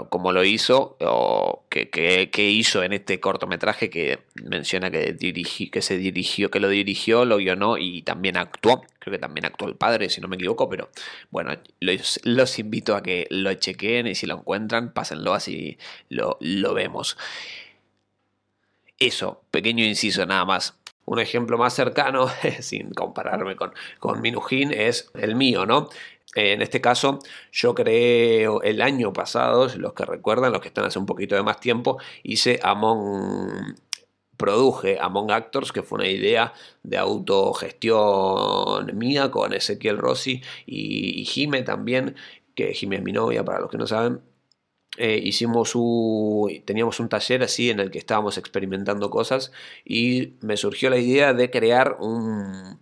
cómo 0.09 0.33
lo 0.33 0.45
hizo 0.45 0.97
o 1.01 1.65
qué, 1.69 2.31
hizo 2.37 2.83
en 2.83 2.93
este 2.93 3.19
cortometraje 3.21 3.91
que 3.91 4.21
menciona 4.45 4.91
que, 4.91 5.17
que 5.73 5.83
se 5.83 5.99
dirigió, 5.99 6.51
que 6.51 6.61
lo 6.61 6.69
dirigió, 6.69 7.25
lo 7.25 7.39
guionó 7.39 7.79
y 7.79 8.03
también 8.03 8.37
actuó. 8.37 8.83
Creo 8.99 9.13
que 9.13 9.21
también 9.21 9.47
actuó 9.47 9.69
el 9.69 9.77
padre, 9.77 10.11
si 10.11 10.21
no 10.21 10.27
me 10.27 10.35
equivoco, 10.37 10.69
pero 10.69 10.91
bueno, 11.31 11.53
los, 11.81 12.59
invito 12.59 12.97
a 12.97 13.03
que 13.03 13.26
lo 13.31 13.53
chequeen 13.55 14.07
y 14.07 14.15
si 14.15 14.27
lo 14.27 14.37
encuentran, 14.37 14.93
pásenlo 14.93 15.35
así 15.35 15.79
lo, 16.09 16.37
lo 16.41 16.75
vemos. 16.75 17.17
Eso, 18.99 19.43
pequeño 19.51 19.85
inciso 19.85 20.25
nada 20.27 20.45
más. 20.45 20.79
Un 21.05 21.21
ejemplo 21.21 21.59
más 21.59 21.75
cercano, 21.75 22.29
sin 22.61 22.91
compararme 22.91 23.57
con, 23.57 23.73
con 23.99 24.21
Minujín, 24.21 24.73
es 24.73 25.11
el 25.15 25.37
mío, 25.37 25.67
¿no? 25.67 25.89
En 26.35 26.61
este 26.61 26.81
caso, 26.81 27.21
yo 27.53 27.75
creé 27.75 28.47
el 28.65 28.83
año 28.83 29.13
pasado, 29.13 29.69
los 29.77 29.95
que 29.95 30.05
recuerdan, 30.05 30.53
los 30.53 30.61
que 30.61 30.69
están 30.69 30.85
hace 30.85 30.99
un 30.99 31.07
poquito 31.07 31.35
de 31.35 31.43
más 31.43 31.61
tiempo, 31.61 31.99
hice 32.23 32.61
Among 32.63 33.77
produje 34.37 34.99
Among 35.01 35.31
Actors, 35.31 35.73
que 35.73 35.83
fue 35.83 35.99
una 35.99 36.09
idea 36.09 36.53
de 36.83 36.99
autogestión 36.99 38.97
mía 38.97 39.31
con 39.31 39.53
Ezequiel 39.55 39.99
Rossi 39.99 40.43
y, 40.67 41.25
Jime 41.25 41.63
también, 41.63 42.17
que 42.57 42.75
Jime 42.75 42.97
es 42.97 43.03
mi 43.03 43.13
novia, 43.13 43.45
para 43.45 43.61
los 43.61 43.71
que 43.71 43.79
no 43.79 43.87
saben. 43.87 44.21
Eh, 44.99 45.21
hicimos 45.23 45.75
un, 45.75 46.63
teníamos 46.65 47.01
un 47.01 47.09
taller 47.09 47.43
así 47.43 47.71
en 47.71 47.81
el 47.81 47.91
que 47.91 47.99
estábamos 47.99 48.39
experimentando 48.39 49.11
cosas 49.11 49.53
y 49.85 50.35
me 50.41 50.57
surgió 50.57 50.89
la 50.91 50.97
idea 50.99 51.35
de 51.35 51.51
crear 51.51 51.99
un, 52.01 52.81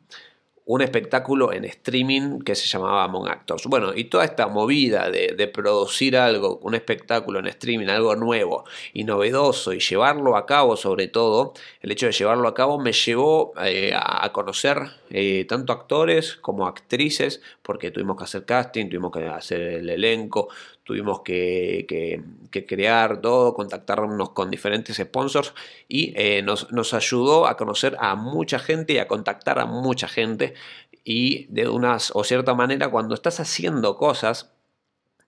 un 0.67 0.81
espectáculo 0.81 1.53
en 1.53 1.65
streaming 1.67 2.41
que 2.41 2.55
se 2.55 2.67
llamaba 2.67 3.05
Among 3.05 3.29
Actors. 3.29 3.67
Bueno, 3.67 3.93
y 3.95 4.05
toda 4.05 4.25
esta 4.25 4.49
movida 4.49 5.11
de, 5.11 5.49
producir 5.49 6.17
algo, 6.17 6.59
un 6.63 6.75
espectáculo 6.75 7.39
en 7.39 7.47
streaming, 7.47 7.89
algo 7.89 8.17
nuevo 8.17 8.65
y 8.93 9.05
novedoso 9.05 9.73
y 9.73 9.81
llevarlo 9.81 10.37
a 10.37 10.47
cabo 10.47 10.77
sobre 10.77 11.09
todo, 11.09 11.53
el 11.81 11.93
hecho 11.93 12.07
de 12.07 12.13
llevarlo 12.13 12.49
a 12.49 12.55
cabo 12.55 12.79
me 12.79 12.93
llevó 12.93 13.53
eh, 13.63 13.93
a 13.95 14.33
conocer 14.33 14.79
eh, 15.11 15.45
tanto 15.49 15.73
actores 15.73 16.35
como 16.35 16.67
actrices, 16.67 17.41
porque 17.63 17.93
tuvimos 17.93 18.17
que 18.17 18.25
hacer 18.25 18.45
casting, 18.45 18.89
tuvimos 18.89 19.13
que 19.13 19.27
hacer 19.27 19.61
el 19.61 19.89
elenco, 19.89 20.49
tuvimos 20.85 21.23
que, 21.23 22.23
crear 22.69 23.21
todo, 23.21 23.55
contactarnos 23.55 24.31
con 24.31 24.51
diferentes 24.51 24.97
sponsors 24.97 25.55
y 25.89 26.13
eh, 26.17 26.43
nos, 26.43 26.71
nos, 26.73 26.95
ayudó 26.95 27.47
a 27.47 27.57
conocer 27.57 27.97
a 27.99 28.15
mucha 28.15 28.59
gente 28.59 28.93
y 28.93 28.99
a 28.99 29.09
contactar 29.09 29.59
a 29.59 29.67
mucha 29.67 30.07
gente. 30.07 30.55
Y 31.03 31.47
de 31.47 31.69
unas 31.69 32.13
o 32.15 32.25
cierta 32.25 32.55
manera 32.55 32.91
cuando 32.91 33.15
estás 33.15 33.41
haciendo 33.41 33.97
cosas 33.97 34.53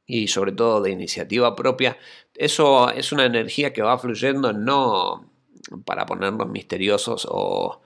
y 0.07 0.29
sobre 0.29 0.53
todo 0.53 0.81
de 0.81 0.91
iniciativa 0.91 1.57
propia, 1.57 1.99
eso 2.35 2.91
es 2.91 3.13
una 3.13 3.25
energía 3.25 3.73
que 3.73 3.83
va 3.83 3.99
fluyendo 3.99 4.53
no 4.53 5.29
para 5.85 6.07
ponernos 6.07 6.49
misteriosos 6.49 7.27
o 7.29 7.81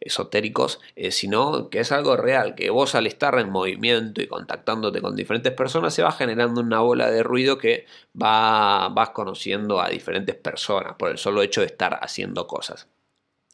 esotéricos, 0.00 0.80
eh, 0.96 1.10
sino 1.10 1.68
que 1.70 1.80
es 1.80 1.92
algo 1.92 2.16
real, 2.16 2.54
que 2.54 2.70
vos 2.70 2.94
al 2.94 3.06
estar 3.06 3.38
en 3.38 3.50
movimiento 3.50 4.22
y 4.22 4.26
contactándote 4.26 5.00
con 5.00 5.16
diferentes 5.16 5.52
personas 5.52 5.94
se 5.94 6.02
va 6.02 6.12
generando 6.12 6.60
una 6.60 6.80
bola 6.80 7.10
de 7.10 7.22
ruido 7.22 7.58
que 7.58 7.86
va, 8.20 8.88
vas 8.90 9.10
conociendo 9.10 9.80
a 9.80 9.88
diferentes 9.88 10.34
personas 10.34 10.94
por 10.96 11.10
el 11.10 11.18
solo 11.18 11.42
hecho 11.42 11.60
de 11.60 11.66
estar 11.66 11.98
haciendo 12.02 12.46
cosas. 12.46 12.88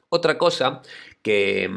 Otra 0.08 0.38
cosa 0.38 0.82
que, 1.22 1.70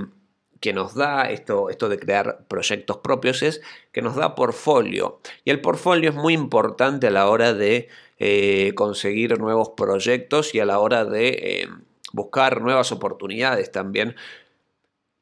que 0.60 0.74
nos 0.74 0.96
da 0.96 1.30
esto, 1.30 1.70
esto 1.70 1.90
de 1.90 2.00
crear 2.00 2.46
proyectos 2.48 2.98
propios 2.98 3.44
es 3.44 3.62
que 3.92 4.02
nos 4.02 4.16
da 4.16 4.34
portfolio. 4.34 5.20
Y 5.44 5.52
el 5.52 5.62
portfolio 5.62 6.10
es 6.10 6.16
muy 6.16 6.34
importante 6.34 7.08
a 7.08 7.12
la 7.12 7.30
hora 7.30 7.54
de 7.54 7.90
eh, 8.18 8.74
conseguir 8.76 9.38
nuevos 9.40 9.72
proyectos 9.76 10.56
y 10.56 10.62
a 10.62 10.66
la 10.66 10.80
hora 10.80 11.04
de 11.04 11.28
eh, 11.28 11.70
buscar 12.14 12.62
nuevas 12.62 12.94
oportunidades 12.94 13.72
también 13.72 14.16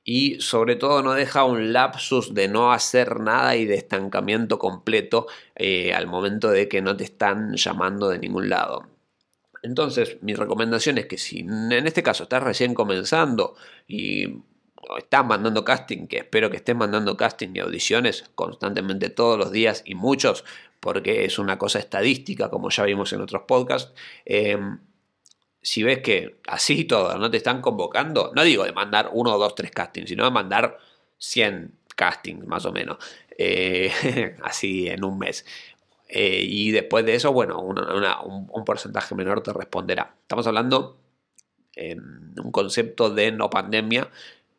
y 0.04 0.42
sobre 0.42 0.76
todo 0.76 1.04
no 1.04 1.14
deja 1.14 1.44
un 1.44 1.74
lapsus 1.74 2.34
de 2.34 2.48
no 2.48 2.72
hacer 2.72 3.20
nada 3.20 3.56
y 3.56 3.66
de 3.66 3.76
estancamiento 3.76 4.58
completo 4.58 5.28
eh, 5.56 5.94
al 5.94 6.08
momento 6.08 6.50
de 6.50 6.68
que 6.68 6.82
no 6.82 6.98
te 6.98 7.04
están 7.04 7.56
llamando 7.56 8.10
de 8.10 8.20
ningún 8.20 8.50
lado. 8.50 8.88
Entonces, 9.64 10.18
mi 10.22 10.34
recomendación 10.34 10.98
es 10.98 11.06
que 11.06 11.18
si 11.18 11.40
en 11.40 11.72
este 11.72 12.02
caso 12.02 12.24
estás 12.24 12.42
recién 12.42 12.74
comenzando 12.74 13.56
y 13.88 14.42
estás 14.98 15.26
mandando 15.26 15.64
casting, 15.64 16.08
que 16.08 16.18
espero 16.18 16.50
que 16.50 16.58
estés 16.58 16.76
mandando 16.76 17.16
casting 17.16 17.50
y 17.54 17.60
audiciones 17.60 18.26
constantemente 18.34 19.10
todos 19.10 19.38
los 19.38 19.52
días 19.52 19.84
y 19.86 19.94
muchos, 19.94 20.44
porque 20.80 21.26
es 21.26 21.38
una 21.38 21.60
cosa 21.60 21.78
estadística, 21.78 22.50
como 22.50 22.72
ya 22.72 22.84
vimos 22.86 23.14
en 23.14 23.22
otros 23.22 23.44
podcasts, 23.48 23.94
eh, 24.26 24.58
si 25.62 25.84
ves 25.84 26.00
que 26.00 26.40
así 26.48 26.86
todo 26.86 27.18
no 27.18 27.30
te 27.30 27.38
están 27.38 27.62
convocando, 27.62 28.32
no 28.36 28.44
digo 28.44 28.64
de 28.64 28.72
mandar 28.72 29.10
uno, 29.14 29.38
dos, 29.38 29.56
tres 29.56 29.72
castings, 29.72 30.10
sino 30.10 30.26
de 30.26 30.32
mandar 30.32 30.78
100 31.18 31.74
castings 31.96 32.46
más 32.48 32.66
o 32.66 32.72
menos, 32.72 32.98
eh, 33.38 34.36
así 34.44 34.88
en 34.88 35.04
un 35.04 35.20
mes. 35.20 35.46
Eh, 36.10 36.44
y 36.44 36.72
después 36.72 37.06
de 37.06 37.16
eso, 37.16 37.32
bueno, 37.32 37.60
un, 37.62 38.66
porcentaje 38.66 39.16
menor 39.16 39.42
te 39.44 39.54
responderá. 39.54 40.16
Estamos 40.22 40.46
hablando 40.46 40.98
en 41.76 42.34
un 42.38 42.52
concepto 42.52 43.10
de 43.10 43.32
no 43.32 43.50
pandemia 43.50 44.10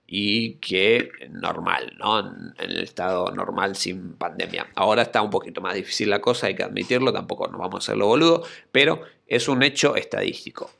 y 0.07 0.55
que 0.55 1.11
normal, 1.31 1.95
¿no? 1.99 2.21
En, 2.21 2.55
el 2.59 2.83
estado 2.83 3.31
normal 3.33 3.77
sin 3.77 4.15
pandemia. 4.15 4.69
Ahora 4.77 5.03
está 5.03 5.21
un 5.21 5.31
poquito 5.31 5.61
más 5.61 5.75
difícil 5.75 6.09
la 6.09 6.21
cosa, 6.21 6.47
hay 6.47 6.55
que 6.55 6.63
admitirlo, 6.63 7.13
tampoco 7.13 7.49
nos 7.49 7.61
vamos 7.61 7.75
a 7.75 7.79
hacerlo 7.79 8.07
boludo, 8.07 8.45
pero 8.71 9.03
es 9.27 9.49
un 9.49 9.63
hecho 9.63 9.95
estadístico. 9.97 10.71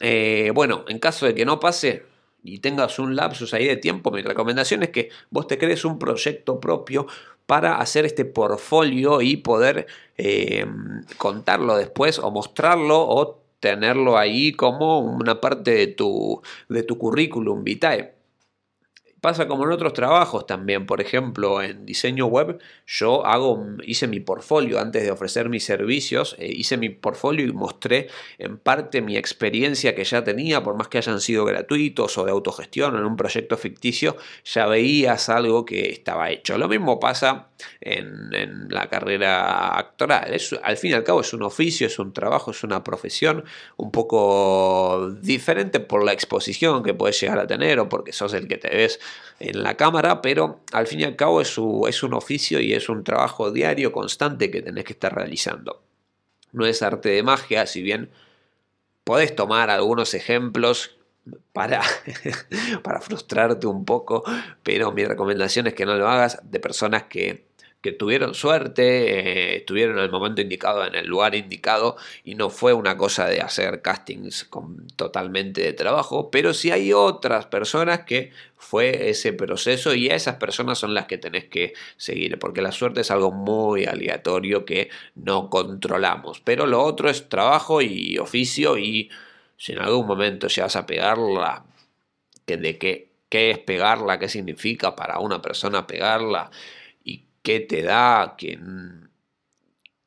Eh, 0.00 0.50
bueno, 0.54 0.84
en 0.88 0.98
caso 0.98 1.26
de 1.26 1.34
que 1.34 1.44
no 1.44 1.60
pase, 1.60 2.04
y 2.42 2.58
tengas 2.58 2.98
un 2.98 3.16
lapsus 3.16 3.54
ahí 3.54 3.66
de 3.66 3.76
tiempo, 3.76 4.10
mi 4.10 4.22
recomendación 4.22 4.82
es 4.82 4.90
que 4.90 5.08
vos 5.30 5.46
te 5.46 5.58
crees 5.58 5.84
un 5.84 5.98
proyecto 5.98 6.60
propio 6.60 7.06
para 7.46 7.76
hacer 7.78 8.04
este 8.04 8.24
portfolio 8.24 9.22
y 9.22 9.36
poder 9.36 9.86
eh, 10.16 10.66
contarlo 11.18 11.76
después 11.76 12.18
o 12.18 12.30
mostrarlo 12.30 13.00
o 13.00 13.40
tenerlo 13.60 14.18
ahí 14.18 14.52
como 14.52 15.00
una 15.00 15.40
parte 15.40 15.70
de 15.70 15.86
tu, 15.88 16.42
de 16.68 16.82
tu 16.82 16.98
currículum 16.98 17.64
vitae. 17.64 18.13
Pasa 19.24 19.48
como 19.48 19.64
en 19.64 19.72
otros 19.72 19.94
trabajos 19.94 20.46
también, 20.46 20.84
por 20.84 21.00
ejemplo, 21.00 21.62
en 21.62 21.86
diseño 21.86 22.26
web, 22.26 22.58
yo 22.86 23.24
hago, 23.24 23.68
hice 23.82 24.06
mi 24.06 24.20
portfolio 24.20 24.78
antes 24.78 25.02
de 25.02 25.10
ofrecer 25.10 25.48
mis 25.48 25.64
servicios, 25.64 26.36
eh, 26.38 26.52
hice 26.54 26.76
mi 26.76 26.90
portfolio 26.90 27.46
y 27.46 27.52
mostré 27.54 28.08
en 28.36 28.58
parte 28.58 29.00
mi 29.00 29.16
experiencia 29.16 29.94
que 29.94 30.04
ya 30.04 30.22
tenía, 30.24 30.62
por 30.62 30.76
más 30.76 30.88
que 30.88 30.98
hayan 30.98 31.22
sido 31.22 31.46
gratuitos 31.46 32.18
o 32.18 32.26
de 32.26 32.32
autogestión 32.32 32.98
en 32.98 33.04
un 33.06 33.16
proyecto 33.16 33.56
ficticio, 33.56 34.18
ya 34.44 34.66
veías 34.66 35.30
algo 35.30 35.64
que 35.64 35.88
estaba 35.88 36.28
hecho. 36.28 36.58
Lo 36.58 36.68
mismo 36.68 37.00
pasa 37.00 37.48
en, 37.80 38.68
la 38.68 38.88
carrera 38.90 39.78
actoral. 39.78 40.36
al 40.62 40.76
fin 40.76 40.90
y 40.90 40.94
al 40.94 41.04
cabo 41.04 41.22
es 41.22 41.32
un 41.32 41.42
oficio, 41.42 41.86
es 41.86 41.98
un 41.98 42.12
trabajo, 42.12 42.50
es 42.50 42.62
una 42.62 42.84
profesión 42.84 43.44
un 43.78 43.90
poco 43.90 45.10
diferente 45.22 45.80
por 45.80 46.04
la 46.04 46.12
exposición 46.12 46.82
que 46.82 46.92
puedes 46.92 47.18
llegar 47.18 47.38
a 47.38 47.46
tener 47.46 47.78
o 47.80 47.88
porque 47.88 48.12
sos 48.12 48.34
el 48.34 48.48
que 48.48 48.58
te 48.58 48.68
ves 48.68 49.00
en 49.40 49.62
la 49.62 49.76
cámara, 49.76 50.22
pero 50.22 50.60
al 50.72 50.86
fin 50.86 51.00
y 51.00 51.04
al 51.04 51.16
cabo 51.16 51.40
es, 51.40 51.56
es 51.88 52.02
un 52.02 52.14
oficio 52.14 52.60
y 52.60 52.72
es 52.72 52.88
un 52.88 53.04
trabajo 53.04 53.50
diario, 53.50 53.92
constante 53.92 54.50
que 54.50 54.62
tenés 54.62 54.84
que 54.84 54.92
estar 54.92 55.14
realizando. 55.14 55.82
No 56.52 56.66
es 56.66 56.82
arte 56.82 57.08
de 57.10 57.22
magia, 57.22 57.66
si 57.66 57.82
bien 57.82 58.10
podés 59.02 59.34
tomar 59.34 59.70
algunos 59.70 60.14
ejemplos 60.14 60.96
para, 61.52 61.82
para 62.82 63.00
frustrarte 63.00 63.66
un 63.66 63.84
poco, 63.84 64.24
pero 64.62 64.92
mi 64.92 65.04
recomendación 65.04 65.66
es 65.66 65.74
que 65.74 65.86
no 65.86 65.96
lo 65.96 66.08
hagas 66.08 66.40
de 66.42 66.60
personas 66.60 67.04
que 67.04 67.46
que 67.84 67.92
tuvieron 67.92 68.32
suerte, 68.32 69.52
eh, 69.52 69.56
estuvieron 69.56 69.98
en 69.98 70.04
el 70.04 70.10
momento 70.10 70.40
indicado, 70.40 70.86
en 70.86 70.94
el 70.94 71.06
lugar 71.06 71.34
indicado, 71.34 71.98
y 72.24 72.34
no 72.34 72.48
fue 72.48 72.72
una 72.72 72.96
cosa 72.96 73.26
de 73.26 73.42
hacer 73.42 73.82
castings 73.82 74.44
con, 74.44 74.86
totalmente 74.96 75.60
de 75.60 75.74
trabajo, 75.74 76.30
pero 76.30 76.54
sí 76.54 76.70
hay 76.70 76.94
otras 76.94 77.44
personas 77.44 78.04
que 78.06 78.32
fue 78.56 79.10
ese 79.10 79.34
proceso 79.34 79.94
y 79.94 80.06
esas 80.06 80.36
personas 80.36 80.78
son 80.78 80.94
las 80.94 81.04
que 81.04 81.18
tenés 81.18 81.44
que 81.44 81.74
seguir, 81.98 82.38
porque 82.38 82.62
la 82.62 82.72
suerte 82.72 83.02
es 83.02 83.10
algo 83.10 83.32
muy 83.32 83.84
aleatorio 83.84 84.64
que 84.64 84.88
no 85.14 85.50
controlamos, 85.50 86.40
pero 86.40 86.66
lo 86.66 86.82
otro 86.82 87.10
es 87.10 87.28
trabajo 87.28 87.82
y 87.82 88.16
oficio 88.16 88.78
y 88.78 89.10
si 89.58 89.72
en 89.72 89.80
algún 89.80 90.06
momento 90.06 90.48
llegas 90.48 90.76
a 90.76 90.86
pegarla, 90.86 91.66
de 92.46 92.78
qué, 92.78 93.10
qué 93.28 93.50
es 93.50 93.58
pegarla, 93.58 94.18
qué 94.18 94.30
significa 94.30 94.96
para 94.96 95.18
una 95.18 95.42
persona 95.42 95.86
pegarla, 95.86 96.50
qué 97.44 97.60
te 97.60 97.82
da, 97.82 98.34
que, 98.38 98.58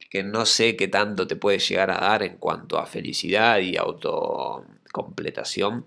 que 0.10 0.24
no 0.24 0.46
sé 0.46 0.76
qué 0.76 0.90
tanto 0.90 1.28
te 1.28 1.36
puede 1.38 1.60
llegar 1.60 1.92
a 1.92 2.00
dar 2.00 2.24
en 2.24 2.38
cuanto 2.38 2.78
a 2.80 2.86
felicidad 2.88 3.60
y 3.60 3.78
autocompletación. 3.78 5.86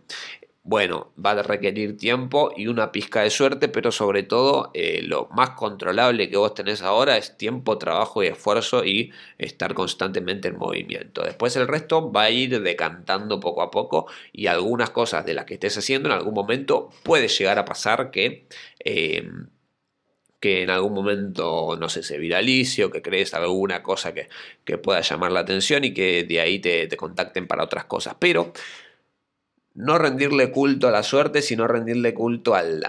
Bueno, 0.62 1.12
va 1.16 1.30
a 1.32 1.42
requerir 1.42 1.96
tiempo 1.96 2.52
y 2.56 2.66
una 2.68 2.92
pizca 2.92 3.22
de 3.22 3.30
suerte, 3.30 3.68
pero 3.68 3.90
sobre 3.90 4.22
todo 4.22 4.70
eh, 4.74 5.00
lo 5.02 5.28
más 5.32 5.50
controlable 5.50 6.28
que 6.30 6.36
vos 6.36 6.54
tenés 6.54 6.82
ahora 6.82 7.16
es 7.16 7.36
tiempo, 7.38 7.78
trabajo 7.78 8.22
y 8.22 8.26
esfuerzo 8.28 8.84
y 8.84 9.10
estar 9.38 9.74
constantemente 9.74 10.48
en 10.48 10.58
movimiento. 10.58 11.22
Después 11.24 11.56
el 11.56 11.66
resto 11.66 12.12
va 12.12 12.24
a 12.24 12.30
ir 12.30 12.60
decantando 12.62 13.40
poco 13.40 13.62
a 13.62 13.70
poco 13.70 14.06
y 14.32 14.46
algunas 14.46 14.90
cosas 14.90 15.24
de 15.26 15.34
las 15.34 15.46
que 15.46 15.54
estés 15.54 15.78
haciendo 15.78 16.08
en 16.10 16.14
algún 16.14 16.34
momento 16.34 16.90
puede 17.02 17.28
llegar 17.28 17.58
a 17.58 17.64
pasar 17.64 18.10
que... 18.10 18.46
Eh, 18.84 19.28
que 20.40 20.62
en 20.62 20.70
algún 20.70 20.94
momento, 20.94 21.76
no 21.78 21.88
sé, 21.90 22.02
se 22.02 22.18
viralice 22.18 22.84
o 22.84 22.90
que 22.90 23.02
crees 23.02 23.34
alguna 23.34 23.82
cosa 23.82 24.14
que, 24.14 24.28
pueda 24.78 25.02
llamar 25.02 25.32
la 25.32 25.40
atención 25.40 25.84
y 25.84 25.92
que 25.92 26.24
de 26.24 26.40
ahí 26.40 26.58
te, 26.58 26.88
contacten 26.96 27.46
para 27.46 27.64
otras 27.64 27.84
cosas. 27.84 28.16
Pero 28.18 28.52
no 29.74 29.98
rendirle 29.98 30.50
culto 30.50 30.88
a 30.88 30.90
la 30.90 31.02
suerte, 31.02 31.42
sino 31.42 31.66
rendirle 31.66 32.14
culto 32.14 32.54
al, 32.54 32.82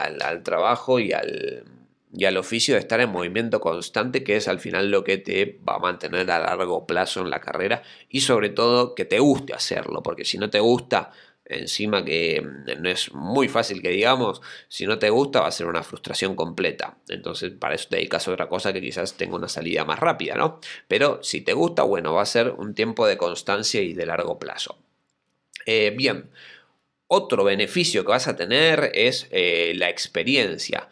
trabajo 0.44 1.00
y 1.00 1.12
al, 1.12 1.66
y 2.14 2.26
al 2.26 2.38
oficio 2.38 2.76
de 2.76 2.80
estar 2.80 3.02
en 3.02 3.10
movimiento 3.10 3.60
constante, 3.60 4.24
que 4.24 4.38
es 4.38 4.48
al 4.48 4.60
final 4.60 4.90
lo 4.90 5.04
que 5.04 5.18
te 5.18 5.60
va 5.68 5.76
a 5.76 5.80
mantener 5.80 6.32
a 6.32 6.40
largo 6.40 6.88
plazo 6.88 7.22
en 7.22 7.30
la 7.30 7.42
carrera 7.42 7.84
y 8.10 8.22
sobre 8.22 8.50
todo 8.50 8.96
que 8.96 9.06
te 9.06 9.20
guste 9.20 9.54
hacerlo, 9.54 10.02
porque 10.04 10.24
si 10.24 10.38
no 10.38 10.50
te 10.50 10.60
gusta 10.62 11.12
encima 11.52 12.04
que 12.04 12.42
mm, 12.42 12.82
no 12.82 12.90
es 12.90 13.14
muy 13.14 13.48
fácil 13.48 13.82
que 13.82 13.90
digamos, 13.90 14.42
si 14.68 14.86
no 14.86 15.00
te 15.00 15.10
gusta 15.10 15.42
va 15.42 15.48
a 15.48 15.52
ser 15.52 15.68
una 15.68 15.84
frustración 15.84 16.36
completa. 16.36 16.98
Entonces 17.10 17.52
para 17.52 17.76
eso 17.76 17.88
te 17.90 17.98
dedicas 17.98 18.28
a 18.28 18.32
otra 18.32 18.50
cosa 18.50 18.74
que 18.74 18.82
quizás 18.82 19.16
tenga 19.16 19.36
una 19.36 19.48
salida 19.48 19.86
más 19.86 20.00
rápida, 20.00 20.36
¿no? 20.36 20.60
Pero 20.88 21.22
si 21.24 21.42
te 21.42 21.54
gusta, 21.54 21.84
bueno, 21.84 22.14
va 22.14 22.22
a 22.24 22.26
ser 22.26 22.52
un 22.52 22.74
tiempo 22.74 23.08
de 23.08 23.18
constancia 23.18 23.82
y 23.82 23.94
de 23.94 24.06
largo 24.06 24.40
plazo. 24.40 24.78
Eh, 25.66 25.94
bien, 25.96 26.32
otro 27.08 27.44
beneficio 27.44 28.04
que 28.04 28.12
vas 28.12 28.28
a 28.28 28.36
tener 28.36 28.92
es 28.94 29.28
eh, 29.32 29.74
la 29.76 29.90
experiencia. 29.90 30.90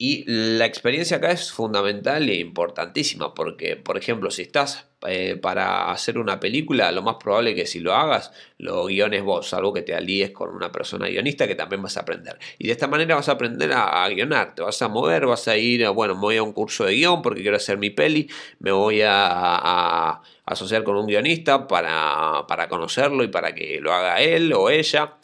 Y 0.00 0.22
la 0.28 0.64
experiencia 0.64 1.16
acá 1.16 1.32
es 1.32 1.50
fundamental 1.50 2.28
e 2.28 2.36
importantísima 2.36 3.34
porque, 3.34 3.74
por 3.74 3.96
ejemplo, 3.96 4.30
si 4.30 4.42
estás 4.42 4.86
eh, 5.08 5.36
para 5.36 5.90
hacer 5.90 6.18
una 6.18 6.38
película, 6.38 6.92
lo 6.92 7.02
más 7.02 7.16
probable 7.16 7.52
que 7.56 7.66
si 7.66 7.80
lo 7.80 7.92
hagas, 7.92 8.32
lo 8.58 8.84
guiones 8.84 9.24
vos, 9.24 9.52
algo 9.54 9.72
que 9.72 9.82
te 9.82 9.96
alíes 9.96 10.30
con 10.30 10.50
una 10.50 10.70
persona 10.70 11.08
guionista 11.08 11.48
que 11.48 11.56
también 11.56 11.82
vas 11.82 11.96
a 11.96 12.02
aprender. 12.02 12.38
Y 12.58 12.68
de 12.68 12.74
esta 12.74 12.86
manera 12.86 13.16
vas 13.16 13.28
a 13.28 13.32
aprender 13.32 13.72
a, 13.72 14.08
guionar, 14.08 14.54
te 14.54 14.62
vas 14.62 14.80
a 14.82 14.86
mover, 14.86 15.26
vas 15.26 15.48
a 15.48 15.56
ir, 15.56 15.88
bueno, 15.88 16.14
me 16.14 16.20
voy 16.20 16.36
a 16.36 16.44
un 16.44 16.52
curso 16.52 16.84
de 16.84 16.94
guion 16.94 17.20
porque 17.20 17.42
quiero 17.42 17.56
hacer 17.56 17.76
mi 17.76 17.90
peli, 17.90 18.30
me 18.60 18.70
voy 18.70 19.02
a, 19.04 20.20
asociar 20.46 20.84
con 20.84 20.96
un 20.96 21.06
guionista 21.06 21.66
para, 21.66 22.46
para 22.46 22.68
conocerlo 22.68 23.24
y 23.24 23.28
para 23.28 23.52
que 23.52 23.80
lo 23.80 23.92
haga 23.92 24.20
él 24.20 24.52
o 24.52 24.70
ella. 24.70 25.18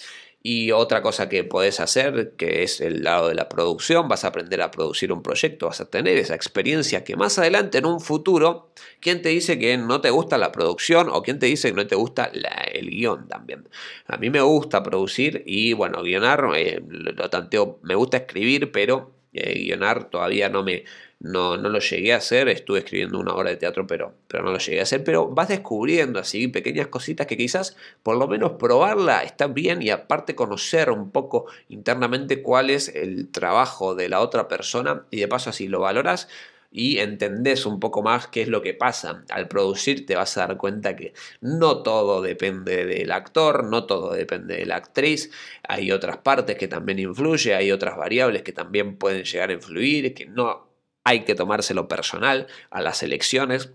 Y 0.46 0.72
otra 0.72 1.00
cosa 1.00 1.30
que 1.30 1.42
puedes 1.42 1.80
hacer, 1.80 2.34
que 2.36 2.64
es 2.64 2.82
el 2.82 3.02
lado 3.02 3.28
de 3.28 3.34
la 3.34 3.48
producción, 3.48 4.08
vas 4.08 4.24
a 4.24 4.28
aprender 4.28 4.60
a 4.60 4.70
producir 4.70 5.10
un 5.10 5.22
proyecto, 5.22 5.68
vas 5.68 5.80
a 5.80 5.88
tener 5.88 6.18
esa 6.18 6.34
experiencia 6.34 7.02
que 7.02 7.16
más 7.16 7.38
adelante 7.38 7.78
en 7.78 7.86
un 7.86 7.98
futuro, 7.98 8.68
¿quién 9.00 9.22
te 9.22 9.30
dice 9.30 9.58
que 9.58 9.78
no 9.78 10.02
te 10.02 10.10
gusta 10.10 10.36
la 10.36 10.52
producción 10.52 11.08
o 11.10 11.22
quién 11.22 11.38
te 11.38 11.46
dice 11.46 11.70
que 11.70 11.76
no 11.76 11.86
te 11.86 11.96
gusta 11.96 12.30
el 12.70 12.90
guion 12.90 13.26
también? 13.26 13.66
A 14.06 14.18
mí 14.18 14.28
me 14.28 14.42
gusta 14.42 14.82
producir 14.82 15.42
y 15.46 15.72
bueno, 15.72 16.02
guionar, 16.02 16.46
eh, 16.54 16.82
lo 16.90 17.30
tanteo, 17.30 17.78
me 17.82 17.94
gusta 17.94 18.18
escribir, 18.18 18.70
pero 18.70 19.14
eh, 19.32 19.54
guionar 19.54 20.10
todavía 20.10 20.50
no 20.50 20.62
me, 20.62 20.84
no, 21.24 21.56
no 21.56 21.70
lo 21.70 21.78
llegué 21.78 22.12
a 22.12 22.18
hacer, 22.18 22.48
estuve 22.50 22.80
escribiendo 22.80 23.18
una 23.18 23.32
obra 23.32 23.48
de 23.48 23.56
teatro, 23.56 23.86
pero, 23.86 24.12
pero 24.28 24.44
no 24.44 24.52
lo 24.52 24.58
llegué 24.58 24.80
a 24.80 24.82
hacer, 24.82 25.02
pero 25.02 25.28
vas 25.28 25.48
descubriendo 25.48 26.20
así 26.20 26.48
pequeñas 26.48 26.88
cositas 26.88 27.26
que 27.26 27.38
quizás 27.38 27.78
por 28.02 28.18
lo 28.18 28.28
menos 28.28 28.52
probarla 28.52 29.22
está 29.22 29.46
bien 29.46 29.80
y 29.80 29.88
aparte 29.88 30.34
conocer 30.34 30.90
un 30.90 31.10
poco 31.10 31.46
internamente 31.70 32.42
cuál 32.42 32.68
es 32.68 32.88
el 32.88 33.30
trabajo 33.30 33.94
de 33.94 34.10
la 34.10 34.20
otra 34.20 34.48
persona 34.48 35.06
y 35.10 35.20
de 35.20 35.26
paso 35.26 35.48
así 35.48 35.66
lo 35.66 35.80
valoras 35.80 36.28
y 36.70 36.98
entendés 36.98 37.64
un 37.64 37.80
poco 37.80 38.02
más 38.02 38.26
qué 38.26 38.42
es 38.42 38.48
lo 38.48 38.60
que 38.60 38.74
pasa. 38.74 39.24
Al 39.30 39.48
producir 39.48 40.04
te 40.04 40.16
vas 40.16 40.36
a 40.36 40.46
dar 40.46 40.58
cuenta 40.58 40.94
que 40.94 41.14
no 41.40 41.82
todo 41.82 42.20
depende 42.20 42.84
del 42.84 43.12
actor, 43.12 43.64
no 43.64 43.86
todo 43.86 44.12
depende 44.12 44.56
de 44.56 44.66
la 44.66 44.76
actriz, 44.76 45.30
hay 45.66 45.90
otras 45.90 46.18
partes 46.18 46.56
que 46.58 46.68
también 46.68 46.98
influyen, 46.98 47.56
hay 47.56 47.72
otras 47.72 47.96
variables 47.96 48.42
que 48.42 48.52
también 48.52 48.96
pueden 48.96 49.24
llegar 49.24 49.48
a 49.48 49.54
influir, 49.54 50.12
que 50.12 50.26
no 50.26 50.73
hay 51.04 51.24
que 51.24 51.34
tomárselo 51.34 51.86
personal 51.86 52.48
a 52.70 52.80
las 52.80 53.02
elecciones 53.02 53.70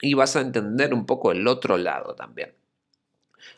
y 0.00 0.14
vas 0.14 0.36
a 0.36 0.40
entender 0.40 0.94
un 0.94 1.06
poco 1.06 1.32
el 1.32 1.46
otro 1.48 1.76
lado 1.76 2.14
también. 2.14 2.54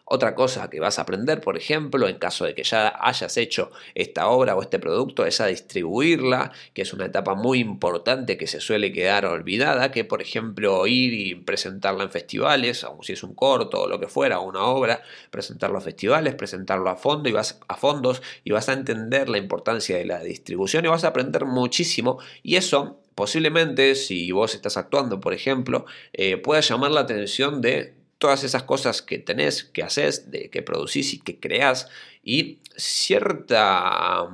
Otra 0.04 0.34
cosa 0.34 0.68
que 0.70 0.80
vas 0.80 0.98
a 0.98 1.02
aprender, 1.02 1.40
por 1.40 1.56
ejemplo, 1.56 2.08
en 2.08 2.18
caso 2.18 2.44
de 2.44 2.54
que 2.54 2.64
ya 2.64 2.94
hayas 3.00 3.36
hecho 3.36 3.70
esta 3.94 4.28
obra 4.28 4.56
o 4.56 4.62
este 4.62 4.78
producto, 4.78 5.24
es 5.24 5.40
a 5.40 5.46
distribuirla, 5.46 6.52
que 6.74 6.82
es 6.82 6.92
una 6.92 7.06
etapa 7.06 7.34
muy 7.34 7.60
importante 7.60 8.36
que 8.36 8.46
se 8.46 8.60
suele 8.60 8.92
quedar 8.92 9.26
olvidada, 9.26 9.90
que 9.90 10.04
por 10.04 10.20
ejemplo 10.22 10.86
ir 10.86 11.14
y 11.14 11.34
presentarla 11.34 12.04
en 12.04 12.10
festivales, 12.10 12.84
aun 12.84 13.02
si 13.02 13.12
es 13.12 13.22
un 13.22 13.34
corto 13.34 13.82
o 13.82 13.88
lo 13.88 14.00
que 14.00 14.08
fuera, 14.08 14.40
una 14.40 14.64
obra, 14.64 15.02
presentarlo 15.30 15.78
a 15.78 15.80
festivales, 15.80 16.34
presentarlo 16.34 16.90
a 16.90 16.96
fondo 16.96 17.28
y 17.28 17.32
vas 17.32 17.60
a 17.68 17.76
fondos 17.76 18.22
y 18.44 18.50
vas 18.50 18.68
a 18.68 18.72
entender 18.72 19.28
la 19.28 19.38
importancia 19.38 19.96
de 19.96 20.06
la 20.06 20.20
distribución 20.20 20.84
y 20.84 20.88
vas 20.88 21.04
a 21.04 21.08
aprender 21.08 21.44
muchísimo. 21.44 22.18
Y 22.42 22.56
eso 22.56 23.00
posiblemente 23.14 23.94
si 23.96 24.32
vos 24.32 24.54
estás 24.54 24.76
actuando, 24.76 25.20
por 25.20 25.34
ejemplo, 25.34 25.84
eh, 26.12 26.38
pueda 26.38 26.62
llamar 26.62 26.90
la 26.90 27.00
atención 27.02 27.60
de 27.60 27.99
todas 28.20 28.44
esas 28.44 28.64
cosas 28.64 29.00
que 29.00 29.18
tenés, 29.18 29.64
que 29.64 29.83
haces, 29.83 30.30
de, 30.30 30.50
que 30.50 30.62
producís 30.62 31.14
y 31.14 31.20
que 31.20 31.40
creás, 31.40 31.88
y 32.22 32.61
cierta, 32.76 34.28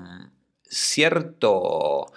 cierto 0.64 2.12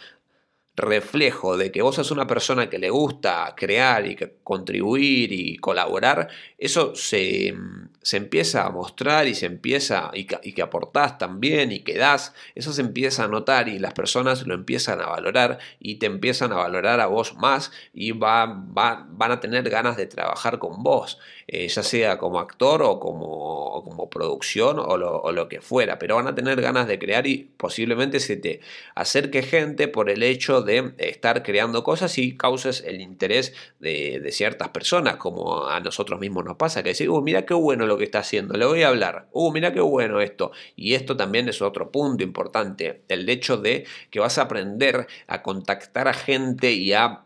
reflejo 0.80 1.58
de 1.58 1.72
que 1.72 1.82
vos 1.82 1.96
sos 1.96 2.12
una 2.12 2.26
persona 2.26 2.70
que 2.70 2.80
le 2.80 2.90
gusta 2.90 3.54
crear 3.56 4.08
y 4.08 4.16
que 4.16 4.38
contribuir 4.44 5.32
y 5.32 5.58
colaborar, 5.58 6.30
eso 6.58 6.96
se, 6.96 7.54
se 8.02 8.18
empieza 8.18 8.66
a 8.66 8.70
mostrar 8.70 9.28
y 9.28 9.36
se 9.36 9.46
empieza 9.46 10.10
y 10.14 10.26
que, 10.26 10.40
y 10.42 10.54
que, 10.54 10.62
aportás 10.62 11.18
también 11.18 11.72
y 11.72 11.82
que 11.82 11.98
das, 11.98 12.34
eso 12.56 12.72
se 12.72 12.82
empieza 12.82 13.26
a 13.26 13.28
notar 13.28 13.68
y 13.68 13.78
las 13.78 13.94
personas 13.94 14.48
lo 14.48 14.54
empiezan 14.54 15.02
a 15.02 15.08
valorar 15.08 15.60
y 15.80 15.96
te 15.96 16.06
empiezan 16.06 16.54
a 16.54 16.58
valorar 16.58 17.02
a 17.02 17.08
vos 17.08 17.36
más 17.36 17.72
y 17.94 18.12
va, 18.12 18.46
va, 18.46 19.06
van 19.10 19.32
a 19.32 19.40
tener 19.40 19.70
ganas 19.70 19.98
de 19.98 20.08
trabajar 20.08 20.60
con 20.60 20.82
vos, 20.82 21.20
eh, 21.52 21.68
ya 21.68 21.82
sea 21.82 22.20
como 22.20 22.40
actor 22.40 22.84
o 22.84 23.00
como, 23.00 23.82
como 23.84 24.08
producción 24.08 24.78
o 24.78 24.98
lo, 24.98 25.32
lo, 25.32 25.48
que 25.50 25.62
fuera, 25.62 25.98
pero 25.98 26.16
van 26.16 26.28
a 26.28 26.36
tener 26.36 26.62
ganas 26.62 26.88
de 26.88 27.00
crear 27.00 27.26
y 27.26 27.50
posiblemente 27.58 28.20
se 28.20 28.38
te 28.38 28.60
acerque 28.94 29.42
gente 29.42 29.88
por 29.88 30.12
el 30.12 30.22
hecho 30.22 30.62
de 30.62 30.94
estar 31.00 31.42
creando 31.42 31.84
cosas 31.84 32.20
y 32.20 32.38
causes 32.38 32.84
el 32.86 33.02
interés 33.02 33.56
de, 33.80 34.20
de 34.20 34.32
ciertas 34.32 34.70
personas, 34.70 35.16
como 35.16 35.66
a 35.66 35.80
nosotros 35.80 36.20
mismos 36.20 36.46
nos 36.46 36.56
pasa, 36.56 36.84
que 36.84 36.90
decir, 36.90 37.10
uh, 37.10 37.20
mira 37.20 37.48
qué 37.48 37.56
bueno 37.56 37.88
lo 37.88 37.98
que 37.98 38.04
está 38.04 38.20
haciendo, 38.20 38.56
le 38.56 38.68
voy 38.68 38.84
a 38.84 38.90
hablar, 38.90 39.28
uh, 39.32 39.52
mira 39.52 39.74
qué 39.74 39.82
bueno 39.82 40.22
esto. 40.22 40.52
Y 40.76 40.94
esto 40.94 41.18
también 41.18 41.50
es 41.50 41.64
otro 41.64 41.92
punto 41.92 42.24
importante, 42.24 43.02
el 43.08 43.28
hecho 43.28 43.58
de 43.58 43.88
que 44.12 44.20
vas 44.20 44.38
a 44.38 44.44
aprender 44.44 45.08
a 45.26 45.42
contactar 45.42 46.08
a 46.10 46.14
gente 46.14 46.74
y 46.74 46.94
a, 46.94 47.24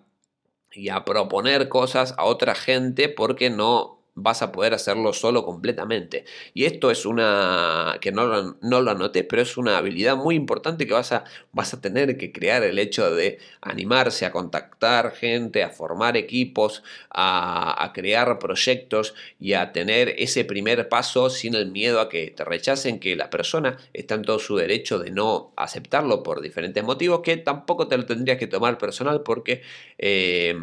y 0.72 0.88
a 0.88 1.04
proponer 1.04 1.68
cosas 1.68 2.16
a 2.18 2.24
otra 2.24 2.56
gente 2.56 3.10
porque 3.10 3.50
no 3.50 4.03
vas 4.16 4.42
a 4.42 4.52
poder 4.52 4.74
hacerlo 4.74 5.14
solo 5.14 5.44
completamente. 5.44 6.26
Y 6.54 6.66
esto 6.66 6.92
es 6.92 7.06
una, 7.06 7.98
que 8.02 8.12
no 8.12 8.26
lo, 8.26 8.58
no 8.62 8.82
lo 8.82 8.92
anoté, 8.92 9.24
pero 9.24 9.42
es 9.42 9.58
una 9.58 9.78
habilidad 9.78 10.16
muy 10.16 10.36
importante 10.36 10.86
que 10.86 10.94
vas 10.94 11.12
a, 11.12 11.24
vas 11.52 11.74
a 11.74 11.82
tener 11.82 12.18
que 12.18 12.32
crear 12.32 12.64
el 12.64 12.80
hecho 12.80 13.14
de 13.14 13.40
animarse 13.62 14.26
a 14.26 14.32
contactar 14.32 15.14
gente, 15.14 15.64
a 15.64 15.70
formar 15.70 16.18
equipos, 16.18 16.84
a, 17.10 17.92
crear 17.94 18.40
proyectos 18.40 19.14
y 19.40 19.54
a 19.54 19.72
tener 19.72 20.16
ese 20.18 20.46
primer 20.46 20.90
paso 20.90 21.30
sin 21.30 21.56
el 21.56 21.72
miedo 21.72 22.00
a 22.00 22.10
que 22.10 22.32
te 22.32 22.44
rechacen, 22.44 23.00
que 23.00 23.16
la 23.16 23.30
persona 23.30 23.78
está 23.94 24.16
en 24.16 24.24
todo 24.24 24.40
su 24.40 24.56
derecho 24.58 25.00
de 25.00 25.12
no 25.12 25.54
aceptarlo 25.56 26.24
por 26.24 26.42
diferentes 26.42 26.84
motivos, 26.84 27.22
que 27.22 27.38
tampoco 27.38 27.88
te 27.88 27.98
lo 27.98 28.06
tendrías 28.06 28.38
que 28.38 28.48
tomar 28.48 28.78
personal 28.78 29.22
porque... 29.24 29.62
Eh, 29.98 30.56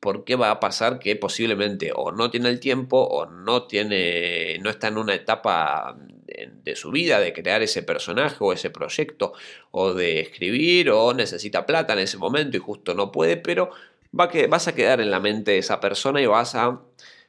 porque 0.00 0.34
va 0.34 0.50
a 0.50 0.60
pasar 0.60 0.98
que 0.98 1.14
posiblemente 1.16 1.92
o 1.94 2.10
no 2.10 2.30
tiene 2.30 2.48
el 2.48 2.58
tiempo 2.58 2.98
o 2.98 3.26
no 3.26 3.66
tiene 3.66 4.58
no 4.60 4.70
está 4.70 4.88
en 4.88 4.98
una 4.98 5.14
etapa 5.14 5.96
de, 6.26 6.76
su 6.76 6.90
vida 6.90 7.20
de 7.20 7.32
crear 7.32 7.62
ese 7.62 7.82
personaje 7.82 8.36
o 8.40 8.52
ese 8.52 8.70
proyecto 8.70 9.34
o 9.70 9.92
de 9.92 10.20
escribir 10.20 10.90
o 10.90 11.12
necesita 11.12 11.66
plata 11.66 11.92
en 11.92 12.00
ese 12.00 12.16
momento 12.16 12.56
y 12.56 12.60
justo 12.60 12.94
no 12.94 13.12
puede 13.12 13.36
pero 13.36 13.70
va 14.18 14.28
que 14.30 14.46
vas 14.46 14.68
a 14.68 14.74
quedar 14.74 15.00
en 15.00 15.10
la 15.10 15.20
mente 15.20 15.52
de 15.52 15.58
esa 15.58 15.80
persona 15.80 16.20
y 16.20 16.26
vas 16.26 16.54
a 16.54 16.80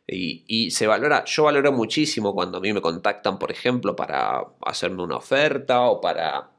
y, 0.08 0.44
y, 0.48 0.72
se 0.72 0.88
valora, 0.88 1.24
yo 1.26 1.44
valoro 1.44 1.72
muchísimo 1.72 2.34
cuando 2.34 2.58
a 2.58 2.62
mí 2.62 2.74
me 2.74 2.82
contactan, 2.82 3.40
por 3.40 3.52
ejemplo, 3.52 3.96
para 3.96 4.44
hacerme 4.66 5.04
una 5.04 5.16
oferta 5.18 5.84
o 5.84 6.02
para, 6.02 6.52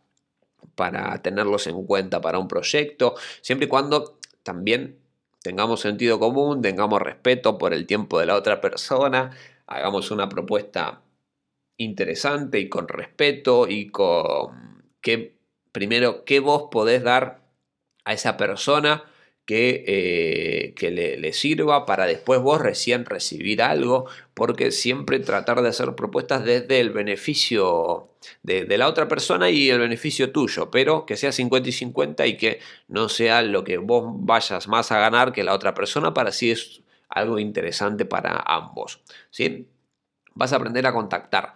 para 0.75 1.20
tenerlos 1.20 1.66
en 1.66 1.85
cuenta 1.85 2.20
para 2.20 2.38
un 2.38 2.48
proyecto, 2.48 3.14
siempre 3.42 3.66
y 3.66 3.68
cuando 3.68 4.18
también 4.42 5.02
tengamos 5.42 5.81
sentido 5.81 6.18
común, 6.18 6.62
tengamos 6.62 7.00
respeto 7.00 7.59
por 7.59 7.74
el 7.74 7.87
tiempo 7.87 8.18
de 8.18 8.26
la 8.26 8.37
otra 8.37 8.61
persona, 8.61 9.37
hagamos 9.66 10.11
una 10.11 10.28
propuesta 10.28 11.02
interesante 11.76 12.61
y 12.61 12.68
con 12.68 12.88
respeto 12.88 13.68
y 13.68 13.90
con 13.90 14.85
que 15.00 15.38
primero 15.72 16.24
qué 16.24 16.40
vos 16.40 16.68
podés 16.70 17.02
dar 17.02 17.42
a 18.05 18.12
esa 18.12 18.37
persona 18.37 19.05
que, 19.46 19.85
eh, 19.87 20.74
que 20.74 20.90
le, 20.90 21.33
sirva 21.33 21.85
para 21.87 22.07
después 22.07 22.40
vos 22.40 22.61
recién 22.61 23.05
recibir 23.05 23.62
algo, 23.62 24.07
porque 24.35 24.70
siempre 24.70 25.18
tratar 25.18 25.62
de 25.62 25.68
hacer 25.68 25.94
propuestas 25.94 26.44
desde 26.44 26.81
el 26.81 26.90
beneficio 26.90 28.11
de, 28.42 28.66
la 28.78 28.88
otra 28.88 29.09
persona 29.09 29.50
y 29.50 29.70
el 29.70 29.81
beneficio 29.81 30.33
tuyo, 30.33 30.70
pero 30.70 31.07
que 31.07 31.16
sea 31.16 31.33
50 31.33 31.68
y 31.68 31.72
50 31.72 32.26
y 32.26 32.37
que 32.37 32.61
no 32.88 33.09
sea 33.09 33.42
lo 33.42 33.64
que 33.64 33.78
vos 33.78 34.05
vayas 34.07 34.68
más 34.68 34.92
a 34.92 35.00
ganar 35.00 35.33
que 35.33 35.44
la 35.44 35.55
otra 35.55 35.74
persona 35.74 36.14
para 36.14 36.31
así 36.31 36.50
es 36.50 36.83
algo 37.09 37.38
interesante 37.38 38.05
para 38.05 38.42
ambos. 38.46 39.02
¿sí? 39.31 39.68
Vas 40.35 40.52
a 40.52 40.57
aprender 40.57 40.87
a 40.87 40.92
contactar. 40.92 41.55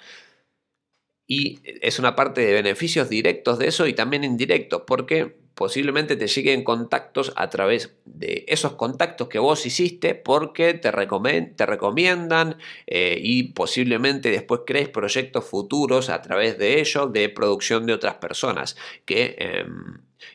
Y 1.28 1.60
es 1.82 1.98
una 1.98 2.14
parte 2.14 2.40
de 2.40 2.52
beneficios 2.52 3.08
directos 3.08 3.58
de 3.58 3.68
eso 3.68 3.86
y 3.86 3.94
también 3.94 4.22
indirectos, 4.22 4.82
porque 4.86 5.45
posiblemente 5.56 6.16
te 6.16 6.28
lleguen 6.28 6.62
contactos 6.62 7.32
a 7.34 7.48
través 7.48 7.96
de 8.04 8.44
esos 8.46 8.72
contactos 8.72 9.28
que 9.28 9.38
vos 9.38 9.64
hiciste 9.64 10.14
porque 10.14 10.74
te, 10.74 10.90
te 10.90 11.66
recomiendan 11.66 12.58
eh, 12.86 13.18
y 13.18 13.54
posiblemente 13.54 14.30
después 14.30 14.60
crees 14.66 14.90
proyectos 14.90 15.46
futuros 15.46 16.10
a 16.10 16.20
través 16.20 16.58
de 16.58 16.78
ellos 16.78 17.10
de 17.10 17.30
producción 17.30 17.86
de 17.86 17.94
otras 17.94 18.16
personas 18.16 18.76
que 19.06 19.34
eh, 19.38 19.64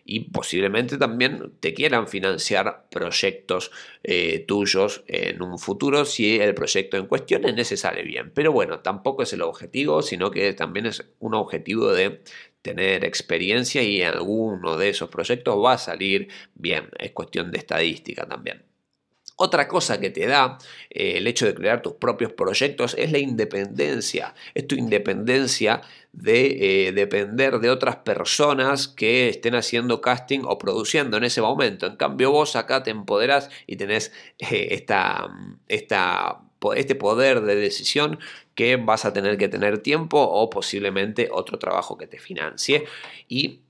y 0.06 0.22
posiblemente 0.32 0.98
también 0.98 1.54
te 1.60 1.74
quieran 1.74 2.08
financiar 2.08 2.86
proyectos 2.89 3.72
eh, 4.04 4.39
tuyos 4.48 5.04
en 5.08 5.41
un 5.41 5.60
futuro 5.60 6.06
si 6.06 6.39
el 6.39 6.54
proyecto 6.54 6.98
en 6.98 7.08
cuestión 7.08 7.48
en 7.48 7.60
ese 7.60 7.78
sale 7.78 8.04
bien. 8.04 8.32
Pero 8.34 8.52
bueno, 8.52 8.80
tampoco 8.80 9.24
es 9.24 9.34
el 9.34 9.41
objetivo, 9.41 10.02
sino 10.02 10.32
que 10.32 10.54
también 10.54 10.86
es 10.86 11.04
un 11.20 11.34
objetivo 11.34 11.91
de 11.91 12.22
tener 12.62 13.06
experiencia 13.06 13.82
y 13.84 14.02
alguno 14.04 14.78
de 14.78 14.89
esos 14.89 15.10
proyectos 15.10 15.58
va 15.63 15.74
a 15.74 15.78
salir 15.78 16.30
bien. 16.56 16.89
Es 17.00 17.12
cuestión 17.12 17.52
de 17.52 17.58
estadística 17.60 18.28
también. 18.28 18.70
Otra 19.43 19.67
cosa 19.67 19.99
que 19.99 20.12
te 20.12 20.27
da 20.27 20.60
eh, 20.91 21.13
el 21.17 21.25
hecho 21.25 21.47
de 21.47 21.56
crear 21.56 21.82
tus 21.82 21.93
propios 21.93 22.32
proyectos 22.32 22.93
es 22.95 23.12
la 23.12 23.17
independencia. 23.17 24.36
Es 24.54 24.67
tu 24.67 24.75
independencia 24.75 25.82
de 26.13 26.89
eh, 26.89 26.91
depender 26.91 27.58
de 27.58 27.71
otras 27.71 27.95
personas 27.95 28.88
que 28.88 29.30
estén 29.30 29.56
haciendo 29.56 29.99
casting 29.99 30.41
o 30.43 30.60
produciendo 30.60 31.17
en 31.17 31.23
ese 31.23 31.41
momento. 31.41 31.88
En 31.88 31.95
cambio 31.95 32.30
vos 32.30 32.56
acá 32.56 32.84
te 32.84 32.91
empoderás 32.91 33.49
y 33.65 33.77
tenés 33.77 34.12
eh, 34.38 34.67
esta, 34.73 35.27
esta, 35.67 36.41
este 36.75 36.93
poder 36.93 37.41
de 37.41 37.56
decisión 37.56 38.19
que 38.54 38.75
vas 38.75 39.06
a 39.06 39.13
tener 39.13 39.39
que 39.39 39.47
tener 39.47 39.80
tiempo 39.80 40.21
o 40.21 40.51
posiblemente 40.51 41.30
otro 41.32 41.58
trabajo 41.58 41.97
que 41.97 42.06
te 42.06 42.19
financie 42.19 42.86
y 43.27 43.62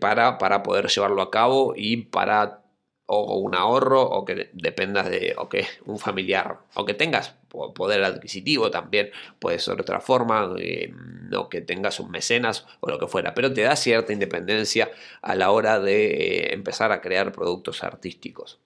para, 0.00 0.38
para 0.38 0.62
poder 0.62 0.86
llevarlo 0.86 1.20
a 1.20 1.30
cabo 1.30 1.74
y 1.76 1.98
para 1.98 2.62
o 3.10 3.38
un 3.38 3.54
ahorro 3.54 4.02
o 4.02 4.24
que 4.26 4.50
dependas 4.52 5.08
de 5.08 5.34
o 5.38 5.48
que 5.48 5.66
un 5.86 5.98
familiar 5.98 6.58
o 6.74 6.84
que 6.84 6.92
tengas 6.92 7.34
poder 7.74 8.04
adquisitivo 8.04 8.70
también 8.70 9.10
puede 9.38 9.58
ser 9.58 9.80
otra 9.80 10.00
forma 10.00 10.54
eh, 10.58 10.92
o 11.34 11.48
que 11.48 11.62
tengas 11.62 12.00
un 12.00 12.10
mecenas 12.10 12.66
o 12.80 12.90
lo 12.90 12.98
que 12.98 13.06
fuera 13.06 13.32
pero 13.34 13.54
te 13.54 13.62
da 13.62 13.76
cierta 13.76 14.12
independencia 14.12 14.90
a 15.22 15.34
la 15.34 15.50
hora 15.50 15.80
de 15.80 16.06
eh, 16.06 16.52
empezar 16.52 16.92
a 16.92 17.00
crear 17.00 17.32
productos 17.32 17.82
artísticos. 17.82 18.60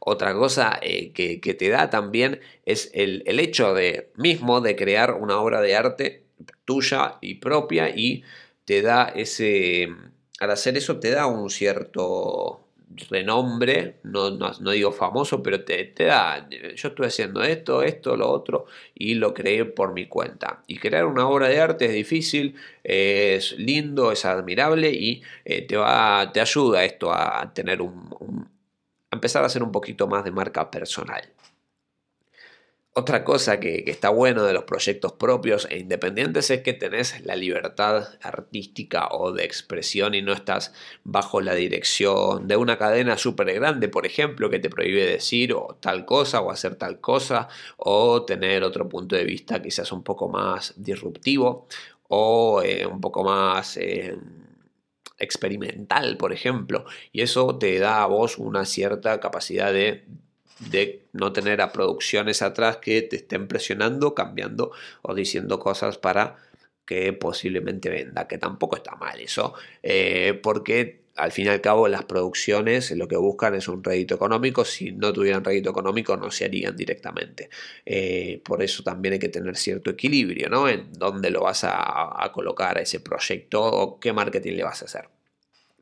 Otra 0.00 0.32
cosa 0.32 0.78
eh, 0.80 1.10
que, 1.12 1.38
te 1.38 1.68
da 1.70 1.90
también 1.90 2.40
es 2.64 2.88
el, 2.94 3.24
el 3.26 3.40
hecho 3.40 3.74
mismo 4.14 4.60
de 4.60 4.76
crear 4.76 5.14
una 5.14 5.40
obra 5.40 5.60
de 5.60 5.74
arte 5.74 6.22
tuya 6.64 7.16
y 7.20 7.34
propia 7.34 7.90
y 7.90 8.22
te 8.64 8.80
da 8.80 9.12
ese 9.14 9.88
al 10.38 10.50
hacer 10.52 10.76
eso 10.76 11.00
te 11.00 11.10
da 11.10 11.26
un 11.26 11.50
cierto 11.50 12.67
renombre, 13.10 13.96
no, 14.02 14.30
no, 14.30 14.50
no, 14.60 14.70
digo 14.70 14.92
famoso, 14.92 15.42
pero 15.42 15.64
te, 15.64 15.84
te, 15.84 16.04
da, 16.04 16.48
yo 16.48 16.88
estuve 16.88 17.06
haciendo 17.06 17.42
esto, 17.42 17.82
esto, 17.82 18.16
lo 18.16 18.30
otro, 18.30 18.66
y 18.94 19.14
lo 19.14 19.34
creé 19.34 19.64
por 19.64 19.92
mi 19.92 20.06
cuenta. 20.06 20.62
Y 20.66 20.78
crear 20.78 21.06
una 21.06 21.28
obra 21.28 21.48
de 21.48 21.60
arte 21.60 21.86
es 21.86 21.92
difícil, 21.92 22.54
es 22.82 23.58
lindo, 23.58 24.10
es 24.12 24.24
admirable 24.24 24.90
y 24.90 25.22
eh, 25.44 25.62
te, 25.62 25.76
va, 25.76 26.30
te 26.32 26.40
ayuda 26.40 26.84
esto 26.84 27.12
a 27.12 27.52
tener 27.54 27.82
un, 27.82 28.14
un, 28.20 28.48
a 29.10 29.16
empezar 29.16 29.42
a 29.42 29.46
hacer 29.46 29.62
un 29.62 29.72
poquito 29.72 30.06
más 30.06 30.24
de 30.24 30.30
marca 30.30 30.70
personal. 30.70 31.22
Otra 32.98 33.22
cosa 33.22 33.60
que, 33.60 33.84
está 33.86 34.08
bueno 34.08 34.42
de 34.42 34.52
los 34.52 34.64
proyectos 34.64 35.12
propios 35.12 35.68
e 35.70 35.78
independientes 35.78 36.50
es 36.50 36.62
que 36.62 36.72
tenés 36.72 37.24
la 37.24 37.36
libertad 37.36 38.08
artística 38.20 39.06
o 39.12 39.30
de 39.30 39.44
expresión 39.44 40.16
y 40.16 40.22
no 40.22 40.32
estás 40.32 40.74
bajo 41.04 41.40
la 41.40 41.54
dirección 41.54 42.48
de 42.48 42.56
una 42.56 42.76
cadena 42.76 43.16
súper 43.16 43.54
grande, 43.54 43.88
por 43.88 44.04
ejemplo, 44.04 44.50
que 44.50 44.58
te 44.58 44.68
prohíbe 44.68 45.06
decir 45.06 45.52
o 45.52 45.78
tal 45.78 46.04
cosa 46.04 46.40
o 46.40 46.50
hacer 46.50 46.74
tal 46.74 46.98
cosa 47.00 47.46
o 47.76 48.24
tener 48.24 48.64
otro 48.64 48.88
punto 48.88 49.14
de 49.14 49.22
vista 49.24 49.62
quizás 49.62 49.92
un 49.92 50.02
poco 50.02 50.28
más 50.28 50.74
disruptivo 50.76 51.68
o 52.08 52.62
eh, 52.64 52.84
un 52.84 53.00
poco 53.00 53.22
más... 53.22 53.76
Eh, 53.76 54.18
experimental, 55.20 56.16
por 56.16 56.32
ejemplo, 56.32 56.84
y 57.10 57.22
eso 57.22 57.58
te 57.58 57.80
da 57.80 58.04
a 58.04 58.06
vos 58.06 58.38
una 58.38 58.64
cierta 58.64 59.18
capacidad 59.18 59.72
de 59.72 60.04
de 60.58 61.02
no 61.12 61.32
tener 61.32 61.60
a 61.60 61.72
producciones 61.72 62.42
atrás 62.42 62.78
que 62.78 63.02
te 63.02 63.16
estén 63.16 63.48
presionando, 63.48 64.14
cambiando 64.14 64.72
o 65.02 65.14
diciendo 65.14 65.58
cosas 65.58 65.98
para 65.98 66.36
que 66.84 67.12
posiblemente 67.12 67.90
venda, 67.90 68.26
que 68.26 68.38
tampoco 68.38 68.76
está 68.76 68.96
mal 68.96 69.20
eso, 69.20 69.54
eh, 69.82 70.38
porque 70.42 71.02
al 71.16 71.32
fin 71.32 71.46
y 71.46 71.48
al 71.48 71.60
cabo 71.60 71.86
las 71.88 72.04
producciones 72.04 72.90
lo 72.92 73.08
que 73.08 73.16
buscan 73.16 73.54
es 73.54 73.68
un 73.68 73.84
rédito 73.84 74.14
económico, 74.14 74.64
si 74.64 74.92
no 74.92 75.12
tuvieran 75.12 75.44
rédito 75.44 75.70
económico 75.70 76.16
no 76.16 76.30
se 76.30 76.46
harían 76.46 76.76
directamente. 76.76 77.50
Eh, 77.84 78.40
por 78.44 78.62
eso 78.62 78.82
también 78.82 79.14
hay 79.14 79.18
que 79.18 79.28
tener 79.28 79.56
cierto 79.56 79.90
equilibrio, 79.90 80.48
¿no? 80.48 80.68
En 80.68 80.92
dónde 80.92 81.30
lo 81.30 81.42
vas 81.42 81.64
a, 81.64 82.24
a 82.24 82.32
colocar 82.32 82.78
a 82.78 82.82
ese 82.82 83.00
proyecto 83.00 83.62
o 83.62 84.00
qué 84.00 84.12
marketing 84.12 84.52
le 84.52 84.64
vas 84.64 84.82
a 84.82 84.86
hacer. 84.86 85.08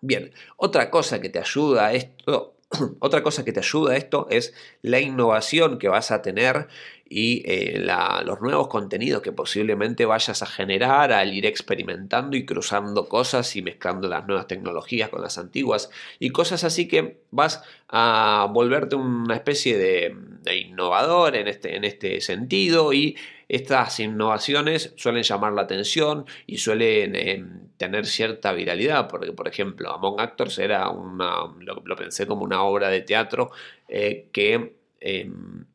Bien, 0.00 0.32
otra 0.56 0.90
cosa 0.90 1.20
que 1.20 1.28
te 1.28 1.38
ayuda 1.38 1.86
a 1.86 1.94
esto 1.94 2.55
otra 3.00 3.22
cosa 3.22 3.44
que 3.44 3.52
te 3.52 3.60
ayuda 3.60 3.92
a 3.92 3.96
esto 3.96 4.26
es 4.30 4.54
la 4.82 5.00
innovación 5.00 5.78
que 5.78 5.88
vas 5.88 6.10
a 6.10 6.22
tener 6.22 6.68
y 7.08 7.42
eh, 7.46 7.86
los 8.24 8.40
nuevos 8.40 8.66
contenidos 8.66 9.22
que 9.22 9.30
posiblemente 9.30 10.06
vayas 10.06 10.42
a 10.42 10.46
generar 10.46 11.12
al 11.12 11.32
ir 11.32 11.46
experimentando 11.46 12.36
y 12.36 12.44
cruzando 12.44 13.08
cosas 13.08 13.54
y 13.54 13.62
mezclando 13.62 14.08
las 14.08 14.26
nuevas 14.26 14.48
tecnologías 14.48 15.08
con 15.08 15.22
las 15.22 15.38
antiguas 15.38 15.88
y 16.18 16.30
cosas 16.30 16.64
así 16.64 16.88
que 16.88 17.20
vas 17.30 17.62
a 17.88 18.48
volverte 18.52 18.96
una 18.96 19.36
especie 19.36 19.78
de, 19.78 20.16
innovador 20.56 21.36
en 21.36 21.48
este, 21.48 21.76
en 21.76 21.84
este 21.84 22.20
sentido 22.20 22.92
y 22.92 23.16
estas 23.48 24.00
innovaciones 24.00 24.92
suelen 24.96 25.22
llamar 25.22 25.52
la 25.52 25.62
atención 25.62 26.26
y 26.46 26.58
suelen 26.58 27.14
em, 27.14 27.68
tener 27.76 28.06
cierta 28.06 28.52
viralidad, 28.52 29.08
porque 29.08 29.32
por 29.32 29.48
ejemplo 29.48 29.92
Among 29.92 30.20
Actors 30.20 30.58
era 30.58 30.88
una, 30.90 31.52
lo, 31.60 31.96
pensé 31.96 32.26
como 32.26 32.44
una 32.44 32.62
obra 32.62 32.88
de 32.88 33.02
teatro 33.02 33.50
eh, 33.88 34.28
que 34.32 34.76
em, 35.00 35.66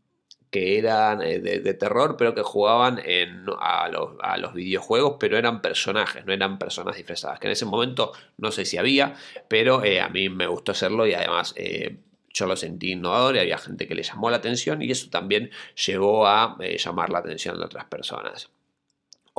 que 0.52 0.78
eran 0.78 1.22
eh, 1.22 1.40
de, 1.40 1.74
terror, 1.74 2.18
pero 2.18 2.36
que 2.36 2.44
jugaban 2.44 3.02
en, 3.06 3.46
a, 3.60 3.88
los, 4.38 4.54
videojuegos, 4.54 5.16
pero 5.18 5.38
eran 5.38 5.62
personajes, 5.62 6.26
no 6.26 6.34
eran 6.34 6.60
personas 6.60 6.98
disfrazadas. 6.98 7.40
Que 7.40 7.48
en 7.48 7.54
ese 7.54 7.66
momento 7.66 8.12
no 8.38 8.52
sé 8.52 8.66
si 8.66 8.78
había, 8.78 9.16
pero 9.48 9.84
eh, 9.84 10.02
a 10.02 10.10
mí 10.10 10.28
me 10.28 10.48
gustó 10.48 10.74
hacerlo 10.74 11.08
y 11.08 11.14
además 11.14 11.54
eh, 11.56 11.96
yo 12.34 12.46
lo 12.46 12.56
sentí 12.56 12.92
innovador 12.92 13.36
y 13.36 13.40
había 13.40 13.58
gente 13.58 13.88
que 13.88 13.96
le 13.96 14.04
llamó 14.04 14.30
la 14.30 14.38
atención 14.38 14.82
y 14.82 14.92
eso 14.92 15.10
también 15.10 15.52
llevó 15.86 16.28
a 16.28 16.58
llamar 16.60 17.10
la 17.10 17.20
atención 17.20 17.58
de 17.58 17.66
otras 17.66 17.86
personas. 17.86 18.50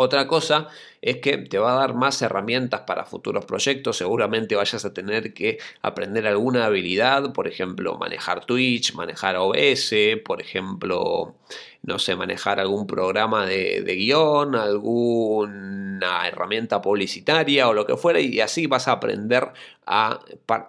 Otra 0.02 0.26
cosa 0.26 0.68
es 1.02 1.18
que 1.18 1.36
te 1.36 1.58
va 1.58 1.72
a 1.72 1.80
dar 1.80 1.94
más 1.94 2.22
herramientas 2.22 2.82
para 2.82 3.04
futuros 3.04 3.44
proyectos, 3.44 3.96
seguramente 3.96 4.54
vayas 4.54 4.84
a 4.84 4.94
tener 4.94 5.34
que 5.34 5.58
aprender 5.82 6.26
alguna 6.28 6.64
habilidad, 6.66 7.32
por 7.32 7.48
ejemplo, 7.48 7.98
manejar 7.98 8.44
Twitch, 8.46 8.94
manejar 8.94 9.36
OBS, 9.36 9.92
por 10.24 10.40
ejemplo, 10.40 11.34
no 11.82 11.98
sé, 11.98 12.14
manejar 12.14 12.60
algún 12.60 12.86
programa 12.86 13.46
de, 13.46 13.82
guion, 13.96 14.54
alguna 14.54 16.28
herramienta 16.28 16.80
publicitaria 16.80 17.68
o 17.68 17.72
lo 17.72 17.84
que 17.84 17.96
fuera, 17.96 18.20
y 18.20 18.40
así 18.40 18.68
vas 18.68 18.86
a 18.86 18.92
aprender 18.92 19.48
a, 19.84 20.20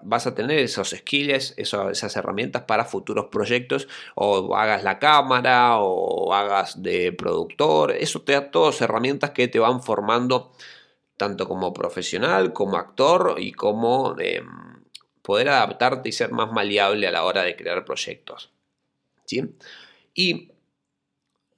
vas 0.01 0.25
a 0.25 0.33
tener 0.33 0.57
esos 0.57 0.89
skills, 0.89 1.53
esas 1.57 2.15
herramientas 2.15 2.63
para 2.63 2.85
futuros 2.85 3.27
proyectos, 3.31 3.87
o 4.15 4.55
hagas 4.55 4.83
la 4.83 4.97
cámara, 4.97 5.77
o 5.77 6.33
hagas 6.33 6.81
de 6.81 7.11
productor, 7.11 7.91
eso 7.91 8.21
te 8.23 8.33
da 8.33 8.49
todas 8.49 8.81
herramientas 8.81 9.22
que 9.31 9.47
te 9.47 9.59
van 9.59 9.81
formando 9.81 10.51
tanto 11.17 11.47
como 11.47 11.73
profesional, 11.73 12.53
como 12.53 12.77
actor 12.77 13.35
y 13.37 13.51
como 13.53 14.15
em, 14.19 14.83
poder 15.21 15.49
adaptarte 15.49 16.09
y 16.09 16.11
ser 16.11 16.31
más 16.31 16.51
maleable 16.51 17.07
a 17.07 17.11
la 17.11 17.23
hora 17.23 17.43
de 17.43 17.55
crear 17.55 17.85
proyectos. 17.85 18.51
¿sí? 19.25 19.55
Y 20.13 20.51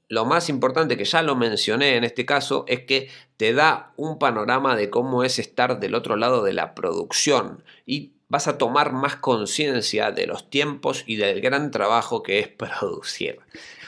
lo 0.07 0.25
más 0.25 0.49
importante 0.49 0.97
que 0.97 1.05
ya 1.05 1.21
lo 1.21 1.35
mencioné 1.35 1.95
en 1.95 2.03
este 2.03 2.25
caso 2.25 2.65
es 2.67 2.81
que 2.81 3.09
te 3.37 3.53
da 3.53 3.93
un 3.97 4.19
panorama 4.19 4.75
de 4.75 4.89
cómo 4.89 5.23
es 5.23 5.39
estar 5.39 5.79
del 5.79 5.95
otro 5.95 6.15
lado 6.15 6.43
de 6.43 6.53
la 6.53 6.75
producción 6.75 7.63
y 7.85 8.13
vas 8.27 8.47
a 8.47 8.57
tomar 8.57 8.93
más 8.93 9.15
conciencia 9.15 10.11
de 10.11 10.27
los 10.27 10.49
tiempos 10.49 11.03
y 11.07 11.15
del 11.15 11.41
gran 11.41 11.71
trabajo 11.71 12.23
que 12.23 12.39
es 12.39 12.47
producir. 12.49 13.39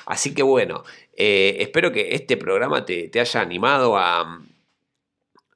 Así 0.05 0.33
que 0.33 0.43
bueno, 0.43 0.83
eh, 1.17 1.57
espero 1.59 1.91
que 1.91 2.13
este 2.13 2.37
programa 2.37 2.85
te, 2.85 3.11
haya 3.19 3.41
animado 3.41 3.97
a, 3.97 4.45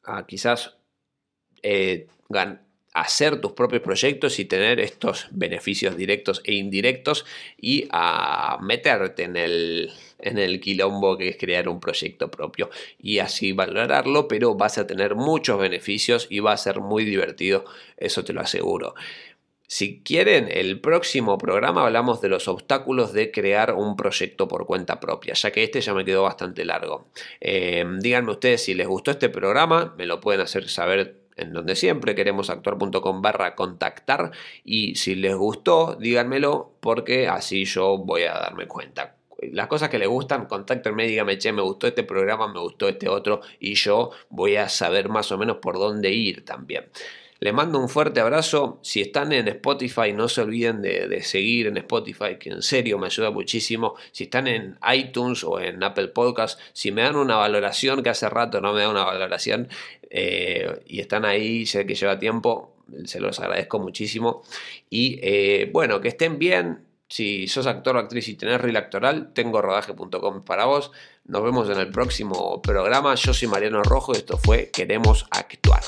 a 0.03 0.25
quizás 0.25 0.75
eh, 1.61 2.07
hacer 2.93 3.39
tus 3.39 3.53
propios 3.53 3.81
proyectos 3.81 4.39
y 4.39 4.45
tener 4.45 4.79
estos 4.79 5.27
beneficios 5.31 5.95
directos 5.95 6.41
e 6.43 6.55
indirectos 6.55 7.25
y 7.57 7.87
a 7.91 8.57
meterte 8.61 9.23
en 9.23 9.37
el, 9.37 9.91
en 10.19 10.37
el 10.37 10.59
quilombo 10.59 11.17
que 11.17 11.29
es 11.29 11.37
crear 11.37 11.69
un 11.69 11.79
proyecto 11.79 12.29
propio 12.29 12.69
y 12.99 13.19
así 13.19 13.53
valorarlo, 13.53 14.27
pero 14.27 14.55
vas 14.55 14.77
a 14.77 14.87
tener 14.87 15.15
muchos 15.15 15.59
beneficios 15.59 16.27
y 16.29 16.39
va 16.39 16.53
a 16.53 16.57
ser 16.57 16.81
muy 16.81 17.05
divertido, 17.05 17.65
eso 17.97 18.25
te 18.25 18.33
lo 18.33 18.41
aseguro. 18.41 18.95
Si 19.73 20.01
quieren, 20.01 20.49
el 20.51 20.81
próximo 20.81 21.37
programa 21.37 21.85
hablamos 21.85 22.19
de 22.19 22.27
los 22.27 22.49
obstáculos 22.49 23.13
de 23.13 23.31
crear 23.31 23.73
un 23.73 23.95
proyecto 23.95 24.49
por 24.49 24.65
cuenta 24.65 24.99
propia, 24.99 25.33
ya 25.33 25.49
que 25.51 25.63
este 25.63 25.79
ya 25.79 25.93
me 25.93 26.03
quedó 26.03 26.23
bastante 26.23 26.65
largo. 26.65 27.07
Eh, 27.39 27.85
díganme 27.99 28.31
ustedes 28.31 28.65
si 28.65 28.73
les 28.73 28.85
gustó 28.85 29.11
este 29.11 29.29
programa, 29.29 29.95
me 29.97 30.05
lo 30.07 30.19
pueden 30.19 30.41
hacer 30.41 30.67
saber 30.67 31.21
en 31.37 31.53
donde 31.53 31.77
siempre 31.77 32.15
queremos 32.15 32.49
actuar.com 32.49 33.21
barra 33.21 33.55
contactar 33.55 34.31
y 34.65 34.95
si 34.95 35.15
les 35.15 35.35
gustó 35.37 35.95
díganmelo 35.97 36.73
porque 36.81 37.29
así 37.29 37.63
yo 37.63 37.97
voy 37.97 38.23
a 38.23 38.33
darme 38.33 38.67
cuenta 38.67 39.15
las 39.41 39.67
cosas 39.67 39.89
que 39.89 39.97
les 39.97 40.07
gustan, 40.07 40.45
contáctenme, 40.45 41.07
díganme, 41.07 41.37
che, 41.37 41.51
me 41.51 41.63
gustó 41.63 41.87
este 41.87 42.03
programa, 42.03 42.47
me 42.53 42.59
gustó 42.59 42.87
este 42.87 43.09
otro, 43.09 43.41
y 43.59 43.73
yo 43.73 44.11
voy 44.29 44.57
a 44.57 44.69
saber 44.69 45.09
más 45.09 45.31
o 45.31 45.37
menos 45.39 45.57
por 45.57 45.79
dónde 45.79 46.11
ir 46.11 46.45
también. 46.45 46.85
Les 47.43 47.55
mando 47.55 47.79
un 47.79 47.89
fuerte 47.89 48.19
abrazo. 48.19 48.77
Si 48.83 49.01
están 49.01 49.33
en 49.33 49.47
Spotify, 49.47 50.13
no 50.13 50.29
se 50.29 50.41
olviden 50.41 50.83
de, 50.83 51.23
seguir 51.23 51.65
en 51.65 51.77
Spotify, 51.77 52.37
que 52.39 52.51
en 52.51 52.61
serio 52.61 52.99
me 52.99 53.07
ayuda 53.07 53.31
muchísimo. 53.31 53.95
Si 54.11 54.25
están 54.25 54.47
en 54.47 54.77
iTunes 54.93 55.43
o 55.43 55.59
en 55.59 55.83
Apple 55.83 56.09
Podcast, 56.09 56.59
si 56.71 56.91
me 56.91 57.01
dan 57.01 57.15
una 57.15 57.37
valoración, 57.37 58.03
que 58.03 58.11
hace 58.11 58.29
rato 58.29 58.61
no 58.61 58.73
me 58.73 58.81
da 58.81 58.89
una 58.89 59.05
valoración, 59.05 59.69
eh, 60.11 60.83
y 60.85 60.99
están 60.99 61.25
ahí, 61.25 61.65
sé 61.65 61.87
que 61.87 61.95
lleva 61.95 62.19
tiempo, 62.19 62.75
se 63.05 63.19
los 63.19 63.39
agradezco 63.39 63.79
muchísimo. 63.79 64.43
Y 64.91 65.17
eh, 65.23 65.67
bueno, 65.73 65.99
que 65.99 66.09
estén 66.09 66.37
bien. 66.37 66.85
Si 67.09 67.47
sos 67.47 67.65
actor 67.65 67.95
o 67.95 67.99
actriz 67.99 68.27
y 68.29 68.35
tenés 68.35 68.61
reel 68.61 68.77
actoral, 68.77 69.33
tengo 69.33 69.63
rodaje.com 69.63 70.45
para 70.45 70.65
vos. 70.65 70.91
Nos 71.25 71.43
vemos 71.43 71.67
en 71.71 71.79
el 71.79 71.89
próximo 71.89 72.61
programa. 72.61 73.15
Yo 73.15 73.33
soy 73.33 73.47
Mariano 73.47 73.81
Rojo 73.81 74.13
y 74.13 74.17
esto 74.17 74.37
fue 74.37 74.69
Queremos 74.69 75.25
Actuar. 75.31 75.81